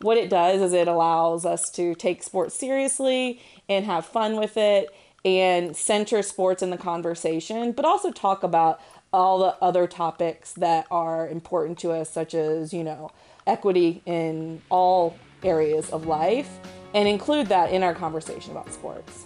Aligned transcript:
What 0.00 0.16
it 0.16 0.28
does 0.28 0.60
is 0.60 0.72
it 0.72 0.88
allows 0.88 1.46
us 1.46 1.70
to 1.70 1.94
take 1.94 2.22
sports 2.22 2.54
seriously 2.54 3.40
and 3.68 3.84
have 3.86 4.04
fun 4.04 4.36
with 4.36 4.56
it 4.56 4.88
and 5.24 5.74
center 5.74 6.22
sports 6.22 6.62
in 6.62 6.70
the 6.70 6.76
conversation, 6.76 7.72
but 7.72 7.84
also 7.84 8.10
talk 8.10 8.42
about 8.42 8.80
all 9.12 9.38
the 9.38 9.56
other 9.62 9.86
topics 9.86 10.52
that 10.54 10.86
are 10.90 11.28
important 11.28 11.78
to 11.78 11.92
us, 11.92 12.10
such 12.10 12.34
as, 12.34 12.74
you 12.74 12.84
know, 12.84 13.10
equity 13.46 14.02
in 14.04 14.60
all 14.68 15.16
areas 15.42 15.88
of 15.90 16.06
life, 16.06 16.58
and 16.92 17.08
include 17.08 17.46
that 17.46 17.70
in 17.70 17.82
our 17.82 17.94
conversation 17.94 18.50
about 18.50 18.70
sports. 18.72 19.24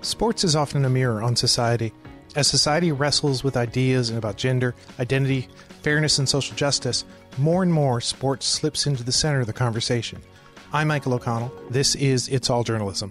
Sports 0.00 0.44
is 0.44 0.56
often 0.56 0.84
a 0.84 0.90
mirror 0.90 1.22
on 1.22 1.36
society. 1.36 1.92
As 2.38 2.46
society 2.46 2.92
wrestles 2.92 3.42
with 3.42 3.56
ideas 3.56 4.10
about 4.10 4.36
gender, 4.36 4.72
identity, 5.00 5.48
fairness, 5.82 6.20
and 6.20 6.28
social 6.28 6.54
justice, 6.54 7.04
more 7.36 7.64
and 7.64 7.72
more 7.72 8.00
sports 8.00 8.46
slips 8.46 8.86
into 8.86 9.02
the 9.02 9.10
center 9.10 9.40
of 9.40 9.48
the 9.48 9.52
conversation. 9.52 10.22
I'm 10.72 10.86
Michael 10.86 11.14
O'Connell. 11.14 11.52
This 11.68 11.96
is 11.96 12.28
It's 12.28 12.48
All 12.48 12.62
Journalism. 12.62 13.10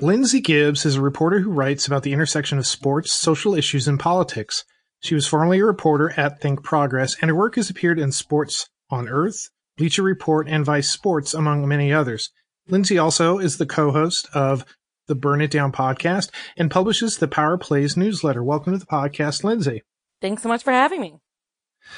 Lindsay 0.00 0.40
Gibbs 0.40 0.86
is 0.86 0.94
a 0.94 1.00
reporter 1.00 1.40
who 1.40 1.50
writes 1.50 1.88
about 1.88 2.04
the 2.04 2.12
intersection 2.12 2.56
of 2.58 2.68
sports, 2.68 3.10
social 3.10 3.56
issues, 3.56 3.88
and 3.88 3.98
politics. 3.98 4.64
She 5.00 5.16
was 5.16 5.26
formerly 5.26 5.58
a 5.58 5.64
reporter 5.64 6.12
at 6.16 6.40
Think 6.40 6.62
Progress, 6.62 7.16
and 7.20 7.30
her 7.30 7.36
work 7.36 7.56
has 7.56 7.68
appeared 7.68 7.98
in 7.98 8.12
Sports 8.12 8.68
on 8.90 9.08
Earth, 9.08 9.48
Bleacher 9.76 10.04
Report, 10.04 10.46
and 10.48 10.64
Vice 10.64 10.88
Sports, 10.88 11.34
among 11.34 11.66
many 11.66 11.92
others. 11.92 12.30
Lindsay 12.68 12.96
also 12.96 13.38
is 13.38 13.58
the 13.58 13.66
co 13.66 13.90
host 13.90 14.28
of 14.32 14.64
the 15.10 15.16
Burn 15.16 15.40
It 15.40 15.50
Down 15.50 15.72
podcast 15.72 16.30
and 16.56 16.70
publishes 16.70 17.18
the 17.18 17.26
Power 17.26 17.58
Plays 17.58 17.96
newsletter. 17.96 18.44
Welcome 18.44 18.72
to 18.74 18.78
the 18.78 18.86
podcast, 18.86 19.42
Lindsay. 19.42 19.82
Thanks 20.22 20.44
so 20.44 20.48
much 20.48 20.62
for 20.62 20.72
having 20.72 21.00
me. 21.00 21.16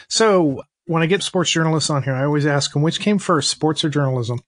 So, 0.08 0.62
when 0.86 1.02
I 1.02 1.06
get 1.06 1.22
sports 1.22 1.50
journalists 1.50 1.90
on 1.90 2.04
here, 2.04 2.14
I 2.14 2.24
always 2.24 2.46
ask 2.46 2.72
them 2.72 2.80
which 2.80 3.00
came 3.00 3.18
first, 3.18 3.50
sports 3.50 3.84
or 3.84 3.90
journalism? 3.90 4.40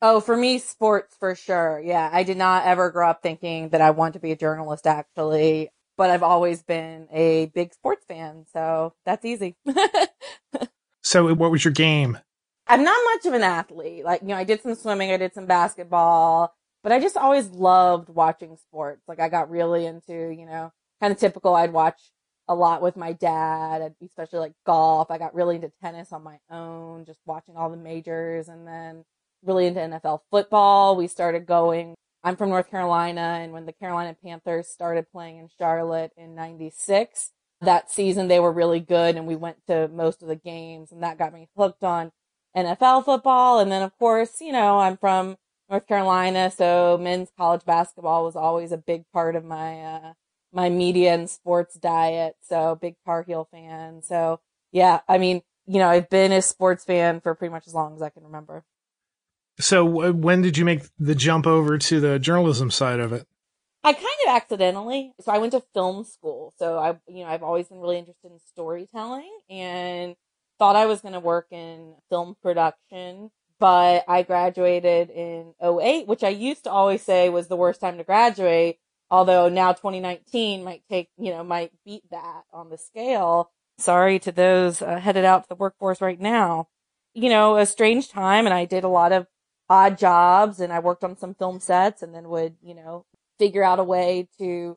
Oh, 0.00 0.20
for 0.20 0.36
me, 0.36 0.58
sports 0.60 1.16
for 1.18 1.34
sure. 1.34 1.82
Yeah. 1.84 2.08
I 2.12 2.22
did 2.22 2.36
not 2.36 2.64
ever 2.64 2.92
grow 2.92 3.10
up 3.10 3.22
thinking 3.22 3.70
that 3.70 3.80
I 3.80 3.90
want 3.90 4.14
to 4.14 4.20
be 4.20 4.30
a 4.30 4.36
journalist, 4.36 4.86
actually, 4.86 5.70
but 5.96 6.10
I've 6.10 6.22
always 6.22 6.62
been 6.62 7.08
a 7.12 7.46
big 7.46 7.74
sports 7.74 8.04
fan. 8.06 8.46
So 8.52 8.94
that's 9.04 9.24
easy. 9.24 9.56
so, 11.02 11.34
what 11.34 11.50
was 11.50 11.64
your 11.64 11.74
game? 11.74 12.18
I'm 12.68 12.84
not 12.84 13.00
much 13.14 13.26
of 13.26 13.32
an 13.32 13.42
athlete. 13.42 14.04
Like, 14.04 14.20
you 14.20 14.28
know, 14.28 14.36
I 14.36 14.44
did 14.44 14.62
some 14.62 14.74
swimming, 14.74 15.10
I 15.10 15.16
did 15.16 15.34
some 15.34 15.46
basketball, 15.46 16.54
but 16.88 16.94
I 16.94 17.00
just 17.00 17.18
always 17.18 17.50
loved 17.50 18.08
watching 18.08 18.56
sports. 18.56 19.02
Like, 19.06 19.20
I 19.20 19.28
got 19.28 19.50
really 19.50 19.84
into, 19.84 20.30
you 20.30 20.46
know, 20.46 20.72
kind 21.02 21.12
of 21.12 21.18
typical. 21.18 21.54
I'd 21.54 21.70
watch 21.70 22.00
a 22.48 22.54
lot 22.54 22.80
with 22.80 22.96
my 22.96 23.12
dad, 23.12 23.94
especially 24.02 24.38
like 24.38 24.54
golf. 24.64 25.10
I 25.10 25.18
got 25.18 25.34
really 25.34 25.56
into 25.56 25.70
tennis 25.82 26.14
on 26.14 26.24
my 26.24 26.38
own, 26.50 27.04
just 27.04 27.18
watching 27.26 27.56
all 27.58 27.68
the 27.68 27.76
majors 27.76 28.48
and 28.48 28.66
then 28.66 29.04
really 29.44 29.66
into 29.66 29.80
NFL 29.80 30.20
football. 30.30 30.96
We 30.96 31.08
started 31.08 31.44
going. 31.44 31.94
I'm 32.24 32.36
from 32.36 32.48
North 32.48 32.70
Carolina 32.70 33.40
and 33.42 33.52
when 33.52 33.66
the 33.66 33.74
Carolina 33.74 34.16
Panthers 34.24 34.68
started 34.68 35.12
playing 35.12 35.36
in 35.36 35.50
Charlotte 35.58 36.12
in 36.16 36.34
96, 36.34 37.32
that 37.60 37.90
season 37.90 38.28
they 38.28 38.40
were 38.40 38.50
really 38.50 38.80
good 38.80 39.14
and 39.14 39.26
we 39.26 39.36
went 39.36 39.58
to 39.66 39.88
most 39.88 40.22
of 40.22 40.28
the 40.28 40.36
games 40.36 40.90
and 40.90 41.02
that 41.02 41.18
got 41.18 41.34
me 41.34 41.50
hooked 41.54 41.84
on 41.84 42.12
NFL 42.56 43.04
football. 43.04 43.60
And 43.60 43.70
then 43.70 43.82
of 43.82 43.94
course, 43.98 44.40
you 44.40 44.52
know, 44.52 44.78
I'm 44.78 44.96
from 44.96 45.36
North 45.70 45.86
Carolina, 45.86 46.50
so 46.50 46.98
men's 47.00 47.30
college 47.36 47.64
basketball 47.64 48.24
was 48.24 48.36
always 48.36 48.72
a 48.72 48.78
big 48.78 49.04
part 49.12 49.36
of 49.36 49.44
my 49.44 49.80
uh, 49.82 50.12
my 50.52 50.70
media 50.70 51.14
and 51.14 51.28
sports 51.28 51.74
diet. 51.74 52.36
So 52.42 52.78
big 52.80 52.96
Tar 53.04 53.22
Heel 53.22 53.48
fan. 53.50 54.02
So 54.02 54.40
yeah, 54.72 55.00
I 55.08 55.18
mean, 55.18 55.42
you 55.66 55.78
know, 55.78 55.88
I've 55.88 56.08
been 56.08 56.32
a 56.32 56.42
sports 56.42 56.84
fan 56.84 57.20
for 57.20 57.34
pretty 57.34 57.52
much 57.52 57.66
as 57.66 57.74
long 57.74 57.94
as 57.94 58.02
I 58.02 58.08
can 58.08 58.24
remember. 58.24 58.64
So 59.60 59.84
when 59.84 60.40
did 60.40 60.56
you 60.56 60.64
make 60.64 60.84
the 60.98 61.14
jump 61.14 61.46
over 61.46 61.78
to 61.78 62.00
the 62.00 62.18
journalism 62.18 62.70
side 62.70 63.00
of 63.00 63.12
it? 63.12 63.26
I 63.82 63.92
kind 63.92 64.06
of 64.26 64.34
accidentally. 64.34 65.12
So 65.20 65.32
I 65.32 65.38
went 65.38 65.52
to 65.52 65.62
film 65.74 66.04
school. 66.04 66.52
So 66.58 66.78
I, 66.78 66.96
you 67.08 67.24
know, 67.24 67.30
I've 67.30 67.42
always 67.42 67.68
been 67.68 67.80
really 67.80 67.98
interested 67.98 68.30
in 68.30 68.38
storytelling 68.38 69.30
and 69.50 70.14
thought 70.58 70.76
I 70.76 70.86
was 70.86 71.00
going 71.00 71.14
to 71.14 71.20
work 71.20 71.46
in 71.50 71.94
film 72.08 72.36
production, 72.42 73.30
but 73.58 74.04
I 74.08 74.22
graduated 74.22 75.10
in 75.10 75.54
08, 75.62 76.06
which 76.06 76.22
I 76.24 76.28
used 76.28 76.64
to 76.64 76.70
always 76.70 77.02
say 77.02 77.28
was 77.28 77.48
the 77.48 77.56
worst 77.56 77.80
time 77.80 77.98
to 77.98 78.04
graduate 78.04 78.78
although 79.10 79.48
now 79.48 79.72
2019 79.72 80.64
might 80.64 80.82
take, 80.88 81.08
you 81.16 81.30
know, 81.30 81.42
might 81.44 81.72
beat 81.84 82.02
that 82.10 82.44
on 82.52 82.70
the 82.70 82.78
scale. 82.78 83.50
Sorry 83.78 84.18
to 84.20 84.32
those 84.32 84.82
uh, 84.82 84.98
headed 84.98 85.24
out 85.24 85.44
to 85.44 85.48
the 85.48 85.54
workforce 85.54 86.00
right 86.00 86.20
now. 86.20 86.68
You 87.14 87.30
know, 87.30 87.56
a 87.56 87.66
strange 87.66 88.10
time 88.10 88.46
and 88.46 88.54
I 88.54 88.64
did 88.64 88.84
a 88.84 88.88
lot 88.88 89.12
of 89.12 89.26
odd 89.68 89.98
jobs 89.98 90.60
and 90.60 90.72
I 90.72 90.78
worked 90.78 91.04
on 91.04 91.16
some 91.16 91.34
film 91.34 91.60
sets 91.60 92.02
and 92.02 92.14
then 92.14 92.28
would, 92.28 92.56
you 92.62 92.74
know, 92.74 93.06
figure 93.38 93.64
out 93.64 93.78
a 93.78 93.84
way 93.84 94.28
to 94.38 94.76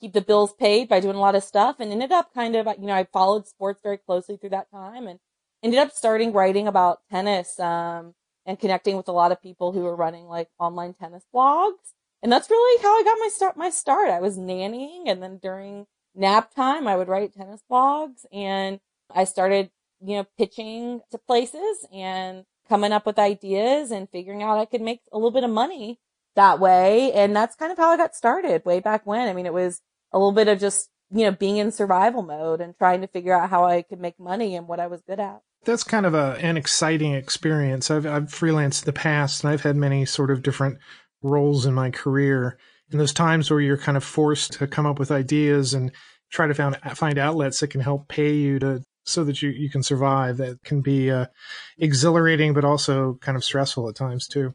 keep 0.00 0.12
the 0.12 0.20
bills 0.20 0.54
paid 0.54 0.88
by 0.88 1.00
doing 1.00 1.16
a 1.16 1.20
lot 1.20 1.34
of 1.34 1.42
stuff 1.42 1.76
and 1.78 1.92
ended 1.92 2.12
up 2.12 2.32
kind 2.32 2.56
of, 2.56 2.66
you 2.78 2.86
know, 2.86 2.94
I 2.94 3.04
followed 3.04 3.46
sports 3.46 3.80
very 3.82 3.98
closely 3.98 4.36
through 4.36 4.50
that 4.50 4.70
time 4.70 5.06
and 5.06 5.18
ended 5.62 5.78
up 5.78 5.92
starting 5.92 6.32
writing 6.32 6.66
about 6.66 7.00
tennis, 7.10 7.58
um, 7.60 8.14
and 8.46 8.58
connecting 8.58 8.96
with 8.96 9.08
a 9.08 9.12
lot 9.12 9.32
of 9.32 9.42
people 9.42 9.72
who 9.72 9.80
were 9.80 9.94
running 9.94 10.26
like 10.26 10.48
online 10.58 10.94
tennis 10.94 11.24
blogs 11.34 11.92
and 12.22 12.30
that's 12.30 12.50
really 12.50 12.82
how 12.82 12.98
I 12.98 13.02
got 13.02 13.18
my 13.18 13.28
start, 13.28 13.56
my 13.56 13.70
start. 13.70 14.10
I 14.10 14.20
was 14.20 14.38
nannying 14.38 15.04
and 15.06 15.22
then 15.22 15.38
during 15.38 15.86
nap 16.14 16.54
time, 16.54 16.86
I 16.86 16.96
would 16.96 17.08
write 17.08 17.34
tennis 17.34 17.62
blogs 17.70 18.26
and 18.32 18.80
I 19.14 19.24
started, 19.24 19.70
you 20.00 20.16
know, 20.16 20.26
pitching 20.36 21.00
to 21.10 21.18
places 21.18 21.86
and 21.92 22.44
coming 22.68 22.92
up 22.92 23.06
with 23.06 23.18
ideas 23.18 23.90
and 23.90 24.08
figuring 24.10 24.42
out 24.42 24.58
I 24.58 24.66
could 24.66 24.82
make 24.82 25.00
a 25.12 25.16
little 25.16 25.30
bit 25.30 25.44
of 25.44 25.50
money 25.50 25.98
that 26.36 26.60
way. 26.60 27.12
And 27.12 27.34
that's 27.34 27.56
kind 27.56 27.72
of 27.72 27.78
how 27.78 27.90
I 27.90 27.96
got 27.96 28.14
started 28.14 28.64
way 28.64 28.80
back 28.80 29.06
when. 29.06 29.28
I 29.28 29.32
mean, 29.32 29.46
it 29.46 29.54
was 29.54 29.80
a 30.12 30.18
little 30.18 30.32
bit 30.32 30.48
of 30.48 30.60
just, 30.60 30.90
you 31.10 31.24
know, 31.24 31.32
being 31.32 31.56
in 31.56 31.72
survival 31.72 32.22
mode 32.22 32.60
and 32.60 32.76
trying 32.76 33.00
to 33.00 33.06
figure 33.06 33.32
out 33.32 33.50
how 33.50 33.64
I 33.64 33.82
could 33.82 33.98
make 33.98 34.20
money 34.20 34.54
and 34.56 34.68
what 34.68 34.80
I 34.80 34.88
was 34.88 35.00
good 35.02 35.20
at. 35.20 35.40
That's 35.64 35.84
kind 35.84 36.06
of 36.06 36.14
a, 36.14 36.38
an 36.40 36.56
exciting 36.56 37.14
experience. 37.14 37.90
I've, 37.90 38.06
I've 38.06 38.24
freelanced 38.24 38.82
in 38.82 38.86
the 38.86 38.92
past 38.92 39.44
and 39.44 39.52
I've 39.52 39.62
had 39.62 39.76
many 39.76 40.06
sort 40.06 40.30
of 40.30 40.42
different 40.42 40.78
roles 41.22 41.66
in 41.66 41.74
my 41.74 41.90
career. 41.90 42.58
In 42.90 42.98
those 42.98 43.12
times 43.12 43.50
where 43.50 43.60
you're 43.60 43.76
kind 43.76 43.96
of 43.96 44.02
forced 44.02 44.54
to 44.54 44.66
come 44.66 44.86
up 44.86 44.98
with 44.98 45.10
ideas 45.10 45.74
and 45.74 45.92
try 46.30 46.46
to 46.46 46.54
find, 46.54 46.76
find 46.94 47.18
outlets 47.18 47.60
that 47.60 47.68
can 47.68 47.80
help 47.80 48.08
pay 48.08 48.34
you 48.34 48.58
to 48.58 48.82
so 49.04 49.24
that 49.24 49.42
you, 49.42 49.50
you 49.50 49.70
can 49.70 49.82
survive, 49.82 50.36
that 50.38 50.62
can 50.64 50.80
be 50.80 51.10
uh, 51.10 51.26
exhilarating, 51.78 52.52
but 52.52 52.64
also 52.64 53.14
kind 53.20 53.36
of 53.36 53.44
stressful 53.44 53.88
at 53.88 53.96
times 53.96 54.26
too. 54.26 54.54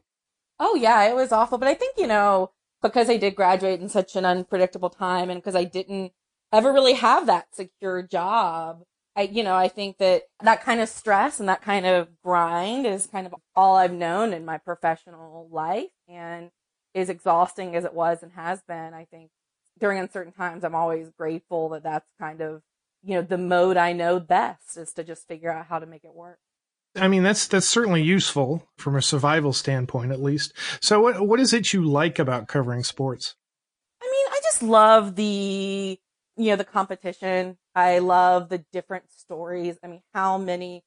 Oh 0.59 0.75
yeah, 0.75 1.03
it 1.03 1.16
was 1.16 1.31
awful. 1.31 1.57
But 1.57 1.67
I 1.67 1.73
think, 1.73 1.97
you 1.97 2.07
know, 2.07 2.51
because 2.81 3.09
I 3.09 3.17
did 3.17 3.35
graduate 3.35 3.81
in 3.81 3.89
such 3.89 4.16
an 4.16 4.25
unpredictable 4.25 4.89
time 4.89 5.29
and 5.29 5.41
because 5.41 5.55
I 5.55 5.63
didn't 5.63 6.13
ever 6.53 6.72
really 6.72 6.93
have 6.93 7.25
that 7.25 7.53
secure 7.53 8.01
job, 8.03 8.83
I, 9.16 9.24
you 9.24 9.44
know, 9.44 9.56
I 9.56 9.70
think 9.70 9.98
that 10.00 10.24
that 10.44 10.62
kind 10.62 10.81
of 10.81 10.90
stress 10.90 11.40
and 11.40 11.48
that 11.48 11.62
kind 11.62 11.86
of 11.86 12.09
grind 12.22 12.86
is 12.86 13.08
kind 13.08 13.26
of 13.26 13.36
all 13.56 13.78
I've 13.78 13.94
known 13.94 14.34
in 14.34 14.44
my 14.44 14.58
professional 14.58 15.48
life 15.52 15.90
and 16.09 16.52
is 16.94 17.09
exhausting 17.09 17.76
as 17.76 17.86
it 17.86 17.94
was 17.94 18.24
and 18.24 18.34
has 18.34 18.62
been. 18.68 18.94
I 18.94 19.06
think 19.06 19.30
during 19.80 20.00
uncertain 20.00 20.34
times, 20.34 20.64
I'm 20.64 20.76
always 20.76 21.09
grateful 21.18 21.70
that 21.70 21.84
that's 21.84 22.09
kind 22.20 22.42
of, 22.42 22.62
you 23.03 23.16
know, 23.16 23.22
the 23.22 23.38
mode 23.38 23.78
I 23.78 23.94
know 23.94 24.20
best 24.20 24.78
is 24.78 24.92
to 24.94 25.03
just 25.03 25.28
figure 25.28 25.52
out 25.52 25.68
how 25.68 25.80
to 25.80 25.86
make 25.86 26.03
it 26.03 26.14
work. 26.14 26.40
I 26.97 27.08
mean, 27.09 27.24
that's, 27.24 27.47
that's 27.47 27.68
certainly 27.68 28.02
useful 28.02 28.68
from 28.78 28.96
a 28.96 29.02
survival 29.02 29.52
standpoint, 29.52 30.12
at 30.12 30.22
least. 30.22 30.53
So 30.82 31.02
what, 31.02 31.28
what 31.28 31.40
is 31.40 31.53
it 31.53 31.74
you 31.74 31.84
like 31.84 32.20
about 32.20 32.47
covering 32.47 32.84
sports? 32.84 33.36
I 34.02 34.06
mean, 34.06 34.34
I 34.34 34.40
just 34.44 34.64
love 34.64 35.16
the, 35.16 36.00
you 36.38 36.50
know, 36.50 36.56
the 36.56 36.64
competition. 36.64 37.58
I 37.75 38.00
love 38.00 38.50
the 38.50 38.59
different 38.72 39.12
stories. 39.12 39.78
I 39.84 39.88
mean, 39.88 40.02
how 40.13 40.38
many 40.38 40.84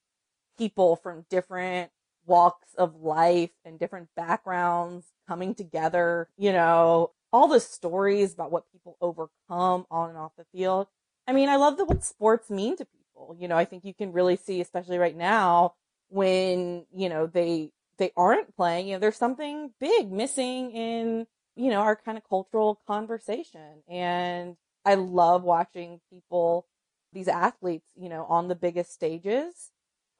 people 0.56 0.96
from 0.96 1.26
different 1.30 1.90
walks 2.26 2.74
of 2.76 2.96
life 3.00 3.50
and 3.64 3.78
different 3.78 4.08
backgrounds 4.16 5.06
coming 5.26 5.54
together, 5.54 6.28
you 6.36 6.52
know, 6.52 7.12
all 7.32 7.48
the 7.48 7.60
stories 7.60 8.34
about 8.34 8.50
what 8.50 8.70
people 8.72 8.96
overcome 9.00 9.86
on 9.90 10.10
and 10.10 10.18
off 10.18 10.32
the 10.36 10.46
field. 10.52 10.88
I 11.26 11.32
mean, 11.32 11.48
I 11.48 11.56
love 11.56 11.76
the 11.76 11.84
what 11.84 12.04
sports 12.04 12.50
mean 12.50 12.76
to 12.76 12.84
people. 12.86 13.36
You 13.38 13.48
know, 13.48 13.56
I 13.56 13.64
think 13.64 13.84
you 13.84 13.94
can 13.94 14.12
really 14.12 14.36
see, 14.36 14.60
especially 14.60 14.98
right 14.98 15.16
now, 15.16 15.74
when, 16.08 16.86
you 16.94 17.08
know, 17.08 17.26
they 17.26 17.70
they 17.98 18.12
aren't 18.16 18.54
playing, 18.56 18.86
you 18.86 18.94
know, 18.94 19.00
there's 19.00 19.16
something 19.16 19.72
big 19.80 20.10
missing 20.10 20.70
in, 20.70 21.26
you 21.56 21.70
know, 21.70 21.80
our 21.80 21.96
kind 21.96 22.16
of 22.16 22.24
cultural 22.28 22.80
conversation. 22.86 23.82
And 23.88 24.56
I 24.84 24.94
love 24.94 25.42
watching 25.42 26.00
people, 26.10 26.66
these 27.12 27.28
athletes, 27.28 27.86
you 27.96 28.08
know, 28.08 28.24
on 28.24 28.48
the 28.48 28.54
biggest 28.54 28.92
stages 28.92 29.70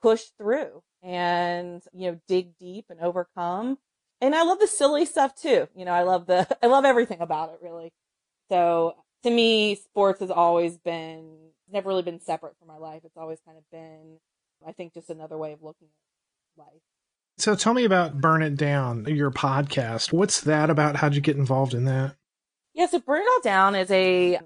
push 0.01 0.25
through 0.39 0.83
and, 1.03 1.83
you 1.93 2.11
know, 2.11 2.21
dig 2.29 2.57
deep 2.59 2.87
and 2.89 3.01
overcome. 3.01 3.79
And 4.21 4.35
I 4.35 4.43
love 4.43 4.59
the 4.59 4.67
silly 4.67 5.05
stuff 5.07 5.35
too. 5.35 5.69
You 5.75 5.85
know, 5.85 5.93
I 5.93 6.03
love 6.03 6.27
the, 6.27 6.47
I 6.63 6.67
love 6.67 6.85
everything 6.85 7.21
about 7.21 7.51
it 7.51 7.59
really. 7.63 7.93
So 8.49 8.95
to 9.25 9.31
me, 9.31 9.75
sports 9.75 10.21
has 10.21 10.31
always 10.31 10.79
been, 10.79 11.37
never 11.71 11.89
really 11.89 12.03
been 12.03 12.21
separate 12.21 12.57
from 12.59 12.69
my 12.69 12.77
life. 12.77 13.03
It's 13.05 13.17
always 13.17 13.39
kind 13.45 13.59
of 13.59 13.65
been 13.71 14.19
I 14.67 14.73
think 14.73 14.95
just 14.95 15.11
another 15.11 15.37
way 15.37 15.53
of 15.53 15.63
looking 15.63 15.89
at 16.57 16.65
life. 16.65 16.83
So 17.39 17.55
tell 17.55 17.75
me 17.75 17.85
about 17.85 18.21
Burn 18.21 18.43
It 18.43 18.57
Down, 18.57 19.05
your 19.07 19.31
podcast. 19.31 20.13
What's 20.13 20.41
that 20.43 20.71
about? 20.71 20.97
How'd 20.97 21.15
you 21.15 21.21
get 21.21 21.37
involved 21.37 21.75
in 21.75 21.85
that? 21.85 22.17
Yeah, 22.75 22.87
so 22.87 22.99
Burn 22.99 23.23
It 23.23 23.29
All 23.29 23.41
Down 23.43 23.75
is 23.75 23.91
a 23.91 24.41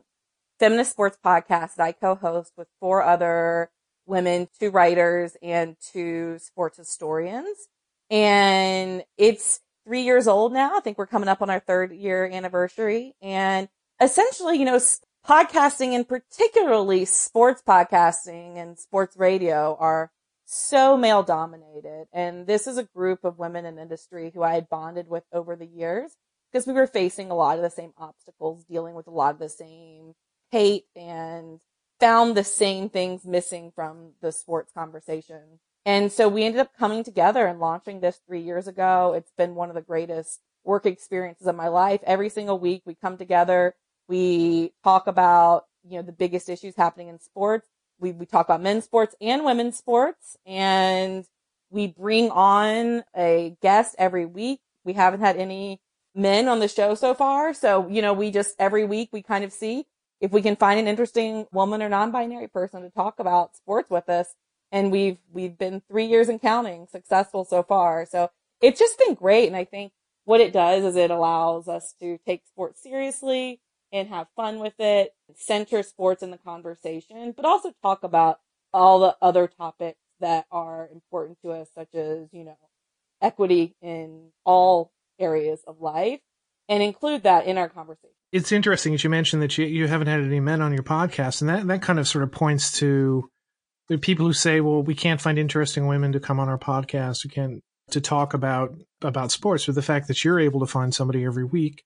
feminist 0.62 0.92
sports 0.92 1.18
podcast 1.26 1.74
that 1.74 1.80
I 1.80 1.90
co-host 1.90 2.52
with 2.56 2.68
four 2.78 3.02
other 3.02 3.72
women, 4.06 4.46
two 4.60 4.70
writers 4.70 5.36
and 5.42 5.74
two 5.92 6.38
sports 6.38 6.78
historians. 6.78 7.66
And 8.10 9.02
it's 9.18 9.58
three 9.84 10.02
years 10.02 10.28
old 10.28 10.52
now. 10.52 10.76
I 10.76 10.80
think 10.80 10.98
we're 10.98 11.08
coming 11.08 11.28
up 11.28 11.42
on 11.42 11.50
our 11.50 11.58
third 11.58 11.90
year 11.90 12.26
anniversary. 12.26 13.16
And 13.20 13.68
essentially, 14.00 14.56
you 14.56 14.64
know, 14.64 14.78
podcasting 15.26 15.96
and 15.96 16.06
particularly 16.06 17.06
sports 17.06 17.60
podcasting 17.66 18.56
and 18.56 18.78
sports 18.78 19.16
radio 19.16 19.76
are 19.80 20.12
so 20.44 20.96
male 20.96 21.24
dominated. 21.24 22.06
And 22.12 22.46
this 22.46 22.68
is 22.68 22.78
a 22.78 22.84
group 22.84 23.24
of 23.24 23.36
women 23.36 23.66
in 23.66 23.80
industry 23.80 24.30
who 24.32 24.44
I 24.44 24.54
had 24.54 24.68
bonded 24.68 25.08
with 25.08 25.24
over 25.32 25.56
the 25.56 25.66
years 25.66 26.12
because 26.52 26.68
we 26.68 26.72
were 26.72 26.86
facing 26.86 27.32
a 27.32 27.34
lot 27.34 27.56
of 27.56 27.62
the 27.62 27.70
same 27.70 27.94
obstacles, 27.98 28.62
dealing 28.62 28.94
with 28.94 29.08
a 29.08 29.10
lot 29.10 29.34
of 29.34 29.40
the 29.40 29.48
same 29.48 30.14
hate 30.52 30.84
and 30.94 31.60
found 31.98 32.36
the 32.36 32.44
same 32.44 32.88
things 32.88 33.24
missing 33.24 33.72
from 33.74 34.12
the 34.20 34.30
sports 34.30 34.70
conversation. 34.72 35.58
And 35.84 36.12
so 36.12 36.28
we 36.28 36.44
ended 36.44 36.60
up 36.60 36.76
coming 36.78 37.02
together 37.02 37.46
and 37.46 37.58
launching 37.58 38.00
this 38.00 38.20
three 38.26 38.42
years 38.42 38.68
ago. 38.68 39.14
It's 39.16 39.32
been 39.36 39.56
one 39.56 39.68
of 39.68 39.74
the 39.74 39.80
greatest 39.80 40.40
work 40.62 40.86
experiences 40.86 41.48
of 41.48 41.56
my 41.56 41.68
life. 41.68 42.00
Every 42.04 42.28
single 42.28 42.58
week 42.58 42.82
we 42.86 42.94
come 42.94 43.16
together. 43.16 43.74
We 44.06 44.72
talk 44.84 45.08
about, 45.08 45.64
you 45.88 45.96
know, 45.96 46.02
the 46.02 46.12
biggest 46.12 46.48
issues 46.48 46.76
happening 46.76 47.08
in 47.08 47.18
sports 47.18 47.66
we, 48.02 48.12
we 48.12 48.26
talk 48.26 48.46
about 48.46 48.60
men's 48.60 48.84
sports 48.84 49.14
and 49.20 49.44
women's 49.44 49.78
sports 49.78 50.36
and 50.44 51.24
we 51.70 51.86
bring 51.86 52.30
on 52.30 53.04
a 53.16 53.56
guest 53.62 53.94
every 53.98 54.26
week. 54.26 54.60
We 54.84 54.92
haven't 54.92 55.20
had 55.20 55.36
any 55.36 55.80
men 56.14 56.48
on 56.48 56.58
the 56.58 56.68
show 56.68 56.94
so 56.94 57.14
far. 57.14 57.54
So, 57.54 57.88
you 57.88 58.02
know, 58.02 58.12
we 58.12 58.30
just 58.30 58.54
every 58.58 58.84
week 58.84 59.08
we 59.12 59.22
kind 59.22 59.44
of 59.44 59.52
see 59.52 59.86
if 60.22 60.30
we 60.30 60.40
can 60.40 60.54
find 60.54 60.78
an 60.78 60.86
interesting 60.86 61.46
woman 61.52 61.82
or 61.82 61.88
non-binary 61.88 62.46
person 62.46 62.82
to 62.82 62.90
talk 62.90 63.18
about 63.18 63.56
sports 63.56 63.90
with 63.90 64.08
us. 64.08 64.34
And 64.70 64.92
we've, 64.92 65.18
we've 65.32 65.58
been 65.58 65.82
three 65.90 66.06
years 66.06 66.28
and 66.28 66.40
counting 66.40 66.86
successful 66.90 67.44
so 67.44 67.64
far. 67.64 68.06
So 68.06 68.30
it's 68.62 68.78
just 68.78 68.98
been 69.00 69.14
great. 69.14 69.48
And 69.48 69.56
I 69.56 69.64
think 69.64 69.92
what 70.24 70.40
it 70.40 70.52
does 70.52 70.84
is 70.84 70.94
it 70.94 71.10
allows 71.10 71.66
us 71.66 71.92
to 72.00 72.18
take 72.24 72.46
sports 72.46 72.80
seriously 72.80 73.60
and 73.92 74.08
have 74.08 74.28
fun 74.36 74.60
with 74.60 74.78
it, 74.78 75.12
center 75.34 75.82
sports 75.82 76.22
in 76.22 76.30
the 76.30 76.38
conversation, 76.38 77.34
but 77.36 77.44
also 77.44 77.72
talk 77.82 78.04
about 78.04 78.38
all 78.72 79.00
the 79.00 79.16
other 79.20 79.48
topics 79.48 79.98
that 80.20 80.46
are 80.52 80.88
important 80.92 81.36
to 81.42 81.50
us, 81.50 81.68
such 81.74 81.92
as, 81.94 82.28
you 82.30 82.44
know, 82.44 82.56
equity 83.20 83.74
in 83.82 84.28
all 84.44 84.92
areas 85.18 85.60
of 85.66 85.80
life 85.80 86.20
and 86.68 86.82
include 86.82 87.22
that 87.24 87.46
in 87.46 87.58
our 87.58 87.68
conversation. 87.68 88.10
It's 88.32 88.52
interesting 88.52 88.92
that 88.92 89.04
you 89.04 89.10
mentioned 89.10 89.42
that 89.42 89.58
you, 89.58 89.66
you 89.66 89.86
haven't 89.88 90.06
had 90.06 90.20
any 90.20 90.40
men 90.40 90.62
on 90.62 90.72
your 90.72 90.82
podcast, 90.82 91.40
and 91.40 91.50
that, 91.50 91.66
that 91.66 91.82
kind 91.82 91.98
of 91.98 92.08
sort 92.08 92.24
of 92.24 92.32
points 92.32 92.72
to 92.78 93.28
the 93.88 93.98
people 93.98 94.26
who 94.26 94.32
say, 94.32 94.60
well, 94.60 94.82
we 94.82 94.94
can't 94.94 95.20
find 95.20 95.38
interesting 95.38 95.86
women 95.86 96.12
to 96.12 96.20
come 96.20 96.40
on 96.40 96.48
our 96.48 96.58
podcast. 96.58 97.24
We 97.24 97.30
can't 97.30 97.62
to 97.90 98.00
talk 98.00 98.32
about 98.32 98.74
about 99.02 99.32
sports, 99.32 99.68
or 99.68 99.72
the 99.72 99.82
fact 99.82 100.08
that 100.08 100.24
you're 100.24 100.40
able 100.40 100.60
to 100.60 100.66
find 100.66 100.94
somebody 100.94 101.24
every 101.24 101.44
week 101.44 101.82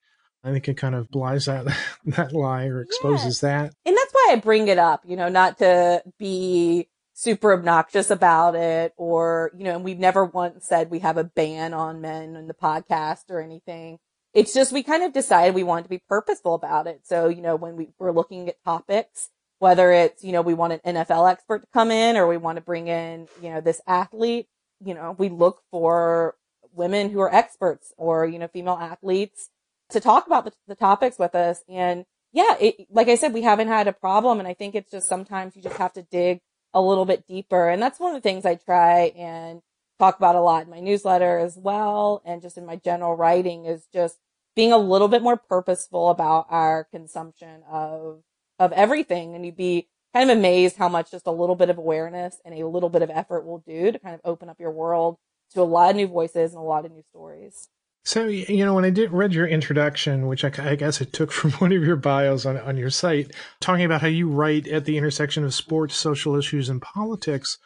I 0.47 0.53
think 0.53 0.69
it 0.69 0.77
kind 0.77 0.95
of 0.95 1.11
belies 1.11 1.47
that 1.47 1.67
that 2.07 2.33
lie 2.33 2.67
or 2.67 2.81
exposes 2.81 3.43
yeah. 3.43 3.65
that. 3.65 3.75
And 3.85 3.97
that's 3.97 4.13
why 4.13 4.29
I 4.33 4.37
bring 4.37 4.69
it 4.69 4.79
up, 4.79 5.03
you 5.05 5.17
know, 5.17 5.29
not 5.29 5.59
to 5.59 6.03
be 6.19 6.89
super 7.15 7.53
obnoxious 7.53 8.11
about 8.11 8.55
it 8.55 8.93
or, 8.97 9.51
you 9.57 9.65
know, 9.65 9.75
and 9.75 9.85
we've 9.85 9.99
never 9.99 10.25
once 10.25 10.67
said 10.67 10.91
we 10.91 11.01
have 11.01 11.17
a 11.17 11.25
ban 11.25 11.75
on 11.75 12.01
men 12.01 12.37
in 12.37 12.47
the 12.47 12.55
podcast 12.55 13.31
or 13.31 13.41
anything. 13.41 13.99
It's 14.37 14.53
just 14.53 14.71
we 14.71 14.83
kind 14.83 15.03
of 15.03 15.15
decided 15.15 15.55
we 15.55 15.63
wanted 15.63 15.85
to 15.85 15.89
be 15.89 16.03
purposeful 16.11 16.53
about 16.53 16.87
it. 16.87 17.01
So, 17.05 17.29
you 17.29 17.41
know, 17.41 17.57
when 17.57 17.75
we 17.75 17.89
were 17.99 18.13
looking 18.13 18.51
at 18.51 18.63
topics, 18.63 19.31
whether 19.61 19.91
it's, 19.91 20.23
you 20.23 20.31
know, 20.31 20.43
we 20.43 20.53
want 20.53 20.75
an 20.75 20.95
NFL 20.95 21.31
expert 21.31 21.61
to 21.61 21.67
come 21.73 21.91
in 21.91 22.19
or 22.19 22.27
we 22.27 22.37
want 22.37 22.57
to 22.57 22.63
bring 22.63 22.87
in, 22.87 23.29
you 23.43 23.49
know, 23.49 23.63
this 23.63 23.81
athlete, 23.87 24.47
you 24.85 24.93
know, 24.93 25.17
we 25.19 25.31
look 25.31 25.63
for 25.71 26.35
women 26.75 27.09
who 27.09 27.21
are 27.21 27.35
experts 27.35 27.95
or, 27.97 28.27
you 28.27 28.39
know, 28.39 28.47
female 28.47 28.79
athletes 28.79 29.49
to 29.89 30.01
talk 30.01 30.27
about 30.27 30.45
the, 30.45 30.53
the 30.69 30.75
topics 30.75 31.19
with 31.19 31.35
us. 31.35 31.65
And 31.67 32.05
yeah, 32.35 32.57
it, 32.61 32.89
like 32.91 33.09
I 33.09 33.15
said, 33.15 33.33
we 33.33 33.41
haven't 33.41 33.69
had 33.69 33.89
a 33.89 33.93
problem. 33.95 34.39
And 34.39 34.47
I 34.47 34.53
think 34.53 34.75
it's 34.75 34.91
just 34.91 35.09
sometimes 35.09 35.57
you 35.57 35.63
just 35.63 35.79
have 35.79 35.95
to 35.95 36.03
dig 36.03 36.41
a 36.75 36.83
little 36.83 37.07
bit 37.07 37.27
deeper. 37.27 37.71
And 37.71 37.83
that's 37.83 37.99
one 37.99 38.15
of 38.15 38.23
the 38.23 38.29
things 38.29 38.45
I 38.45 38.57
try 38.57 39.15
and 39.17 39.63
talk 39.99 40.19
about 40.19 40.37
a 40.37 40.41
lot 40.41 40.65
in 40.65 40.71
my 40.71 40.81
newsletter 40.81 41.39
as 41.39 41.57
well. 41.57 42.21
And 42.27 42.43
just 42.43 42.59
in 42.59 42.67
my 42.67 42.77
general 42.77 43.17
writing 43.17 43.65
is 43.65 43.87
just 43.95 44.19
being 44.57 44.73
a 44.73 44.79
little 44.79 45.07
bit 45.07 45.23
more 45.23 45.37
purposeful 45.37 46.09
about 46.09 46.47
our 46.49 46.85
consumption 46.85 47.63
of, 47.71 48.23
of 48.59 48.73
everything. 48.73 49.35
And 49.35 49.45
you'd 49.45 49.57
be 49.57 49.89
kind 50.15 50.31
of 50.31 50.39
amazed 50.39 50.77
how 50.77 50.89
much 50.89 51.11
just 51.11 51.27
a 51.27 51.31
little 51.31 51.55
bit 51.55 51.71
of 51.71 51.79
awareness 51.79 52.41
and 52.45 52.55
a 52.55 52.67
little 52.67 52.89
bit 52.89 53.03
of 53.03 53.11
effort 53.11 53.45
will 53.45 53.63
do 53.67 53.93
to 53.93 53.99
kind 53.99 54.15
of 54.15 54.21
open 54.25 54.49
up 54.49 54.59
your 54.59 54.73
world 54.73 55.19
to 55.53 55.61
a 55.61 55.63
lot 55.63 55.91
of 55.91 55.97
new 55.97 56.09
voices 56.09 56.53
and 56.53 56.59
a 56.59 56.65
lot 56.65 56.87
of 56.87 56.91
new 56.91 57.03
stories. 57.11 57.69
So, 58.05 58.27
you 58.27 58.65
know, 58.65 58.73
when 58.75 58.85
I 58.85 58.91
did 58.91 59.13
read 59.13 59.35
your 59.35 59.47
introduction, 59.47 60.27
which 60.27 60.45
I, 60.45 60.53
I, 60.59 60.77
guess 60.77 61.03
I 61.03 61.05
took 61.05 61.33
from 61.33 61.51
one 61.53 61.73
of 61.73 61.83
your 61.83 61.97
bios 61.97 62.47
on, 62.47 62.57
on 62.57 62.79
your 62.79 62.91
site, 62.91 63.33
talking 63.61 63.85
about 63.85 64.01
how 64.01 64.07
you 64.07 64.29
write 64.29 64.67
at 64.69 64.87
the 64.87 64.97
intersection 64.97 65.45
of 65.45 65.53
sports, 65.53 65.97
social 65.97 66.37
issues, 66.37 66.69
and 66.69 66.81
politics, 66.81 67.59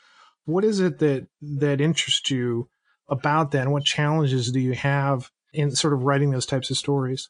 what 0.46 0.64
is 0.64 0.80
it 0.80 0.98
that, 0.98 1.28
that 1.40 1.80
interests 1.80 2.30
you 2.30 2.68
about 3.08 3.52
that? 3.52 3.62
And 3.62 3.72
what 3.72 3.84
challenges 3.84 4.50
do 4.50 4.58
you 4.58 4.72
have 4.72 5.30
in 5.52 5.70
sort 5.72 5.92
of 5.92 6.02
writing 6.04 6.30
those 6.30 6.46
types 6.46 6.70
of 6.70 6.76
stories? 6.76 7.28